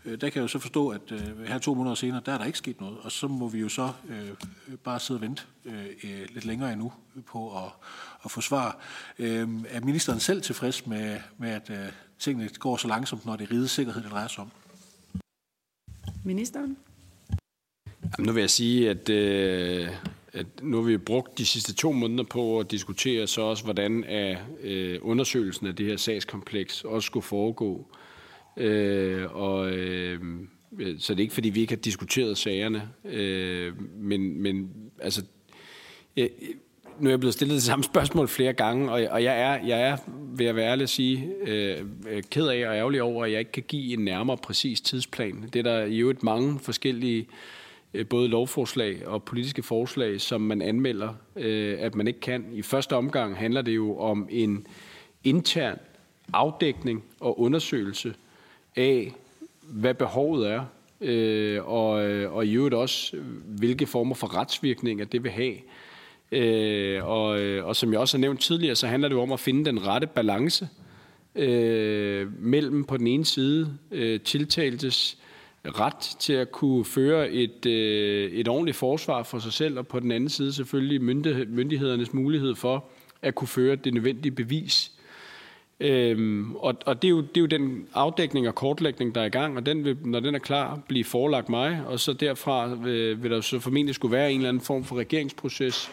[0.05, 2.38] Øh, der kan jeg jo så forstå, at øh, her to måneder senere, der er
[2.38, 2.97] der ikke sket noget.
[3.01, 4.30] Og så må vi jo så øh,
[4.84, 6.93] bare sidde og vente øh, øh lidt længere endnu
[7.26, 7.72] på at,
[8.26, 8.78] at få svar.
[9.20, 13.49] Øh, er ministeren selv tilfreds med, med at øh, tingene går så langsomt, når det
[13.49, 14.51] er rigets sikkerhed, det drejer sig om?
[16.24, 16.78] Ministeren?
[18.18, 19.88] Jamen, nu vil jeg sige, at, øh,
[20.34, 24.03] at nu har vi brugt de sidste to måneder på at diskutere så også, hvordan
[24.07, 27.88] er, øh, undersøgelsen af det her sagskompleks også skulle foregå.
[28.57, 30.20] Øh, og, øh,
[30.99, 35.24] så det er ikke, fordi vi ikke har diskuteret sagerne, øh, men, men altså,
[36.16, 36.30] jeg,
[36.99, 39.82] nu er jeg blevet stillet det samme spørgsmål flere gange, og, og jeg, er, jeg
[39.82, 39.97] er,
[40.38, 41.84] ved at være ærlig at sige, øh,
[42.30, 45.49] ked af og ærgerlig over, at jeg ikke kan give en nærmere præcis tidsplan.
[45.53, 47.26] Det er der i øvrigt mange forskellige Øh,
[47.96, 52.46] Øh, både lovforslag og politiske forslag, som man anmelder, øh, at man ikke kan.
[52.54, 54.68] I første omgang handler det jo om en
[55.24, 55.80] intern
[56.34, 58.14] afdækning og undersøgelse
[58.76, 59.14] af,
[59.62, 60.66] hvad behovet er,
[61.02, 65.56] øh, og, øh, og i øvrigt også, hvilke former for retsvirkninger det vil have.
[67.02, 67.28] og,
[67.66, 69.88] og som jeg også har nævnt tidligere, så handler det jo om at finde den
[69.88, 70.68] rette balance
[72.39, 73.78] mellem på den ene side
[74.26, 75.18] tiltaltes
[75.66, 79.99] ret til at kunne føre et, øh, et ordentligt forsvar for sig selv, og på
[79.99, 81.01] den anden side selvfølgelig
[81.47, 82.86] myndighedernes mulighed for
[83.22, 84.91] at kunne føre det nødvendige bevis.
[85.80, 89.26] Øhm, og og det, er jo, det er jo den afdækning og kortlægning, der er
[89.26, 92.68] i gang, og den vil, når den er klar, blive forelagt mig, og så derfra
[92.68, 95.91] vil, vil der så formentlig skulle være en eller anden form for regeringsproces,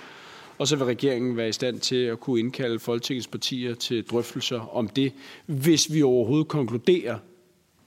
[0.58, 4.76] og så vil regeringen være i stand til at kunne indkalde Folketingets partier til drøftelser
[4.76, 5.12] om det,
[5.46, 7.18] hvis vi overhovedet konkluderer,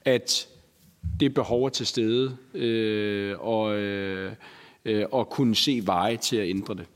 [0.04, 0.48] at
[1.20, 4.32] det behov er til stede, øh, og, øh,
[5.12, 6.86] og kunne se veje til at ændre det.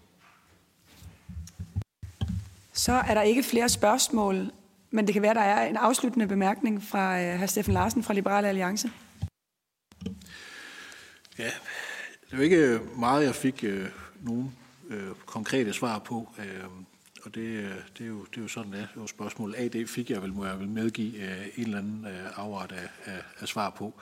[2.72, 4.50] Så er der ikke flere spørgsmål,
[4.90, 7.46] men det kan være, der er en afsluttende bemærkning fra øh, hr.
[7.46, 8.90] Steffen Larsen fra Liberale Alliance.
[11.38, 11.50] Ja,
[12.30, 13.86] det var ikke meget, jeg fik øh,
[14.20, 14.44] nogle
[14.90, 16.28] øh, konkrete svar på.
[16.38, 16.44] Øh,
[17.30, 19.06] for det, øh, det, er jo, det er jo sådan, det er.
[19.06, 22.72] spørgsmål AD fik jeg vel, må jeg vel medgive øh, en eller anden øh, afret
[22.72, 23.94] af, af, af svar på.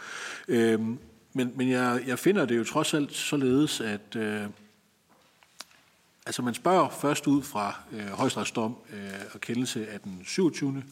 [0.48, 0.98] Øhm,
[1.32, 4.42] men men jeg, jeg finder det jo trods alt således, at øh,
[6.26, 8.98] altså man spørger først ud fra øh, højstrætsdom øh,
[9.34, 10.84] og kendelse af den 27.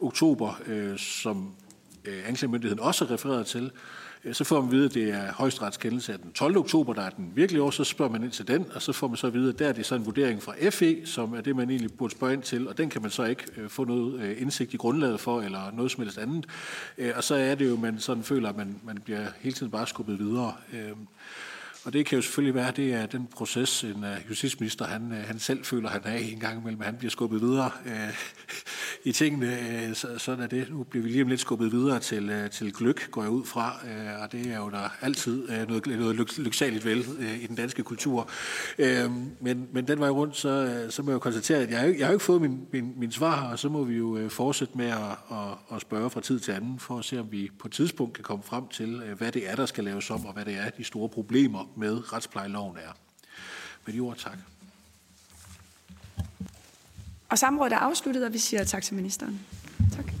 [0.00, 1.54] oktober, øh, som
[2.04, 3.70] øh, anklagemyndigheden også refererer til,
[4.24, 6.56] Øh, så får man at vide, at det er højesteretskendelse af den 12.
[6.56, 9.08] oktober, der er den virkelige år, så spørger man ind til den, og så får
[9.08, 11.40] man så at vide, at der er det så en vurdering fra FE, som er
[11.40, 13.84] det, man egentlig burde spørge ind til, og den kan man så ikke øh, få
[13.84, 16.46] noget øh, indsigt i grundlaget for, eller noget som helst andet.
[17.14, 19.86] Og så er det jo, man sådan føler, at man, man bliver hele tiden bare
[19.86, 20.54] skubbet videre.
[21.84, 25.18] Og det kan jo selvfølgelig være, det er den proces, en øh, justitsminister han, øh,
[25.18, 26.80] han selv føler, han er i en gang imellem.
[26.80, 28.14] Han bliver skubbet videre øh,
[29.10, 29.58] i tingene.
[29.88, 30.70] Uh, så, sådan er det.
[30.70, 33.80] Nu bliver vi lige om lidt skubbet videre til, til gløk, går jeg ud fra.
[34.22, 37.04] Og det er jo der altid noget, noget lyksaligt vel
[37.42, 38.30] i den danske kultur.
[39.40, 42.06] Men, men den vej rundt, så, så må jeg jo konstatere, at jeg, har, jeg
[42.06, 44.98] har ikke fået min, min, min svar, og så må vi jo fortsætte med at,
[45.30, 48.14] at, at spørge fra tid til anden, for at se, om vi på et tidspunkt
[48.14, 50.70] kan komme frem til, hvad det er, der skal laves om, og hvad det er,
[50.70, 52.96] de store problemer med retsplejeloven er.
[53.86, 54.38] Med de ord, tak.
[57.28, 59.40] Og samrådet er afsluttet, og vi siger tak til ministeren.
[59.96, 60.12] Tak.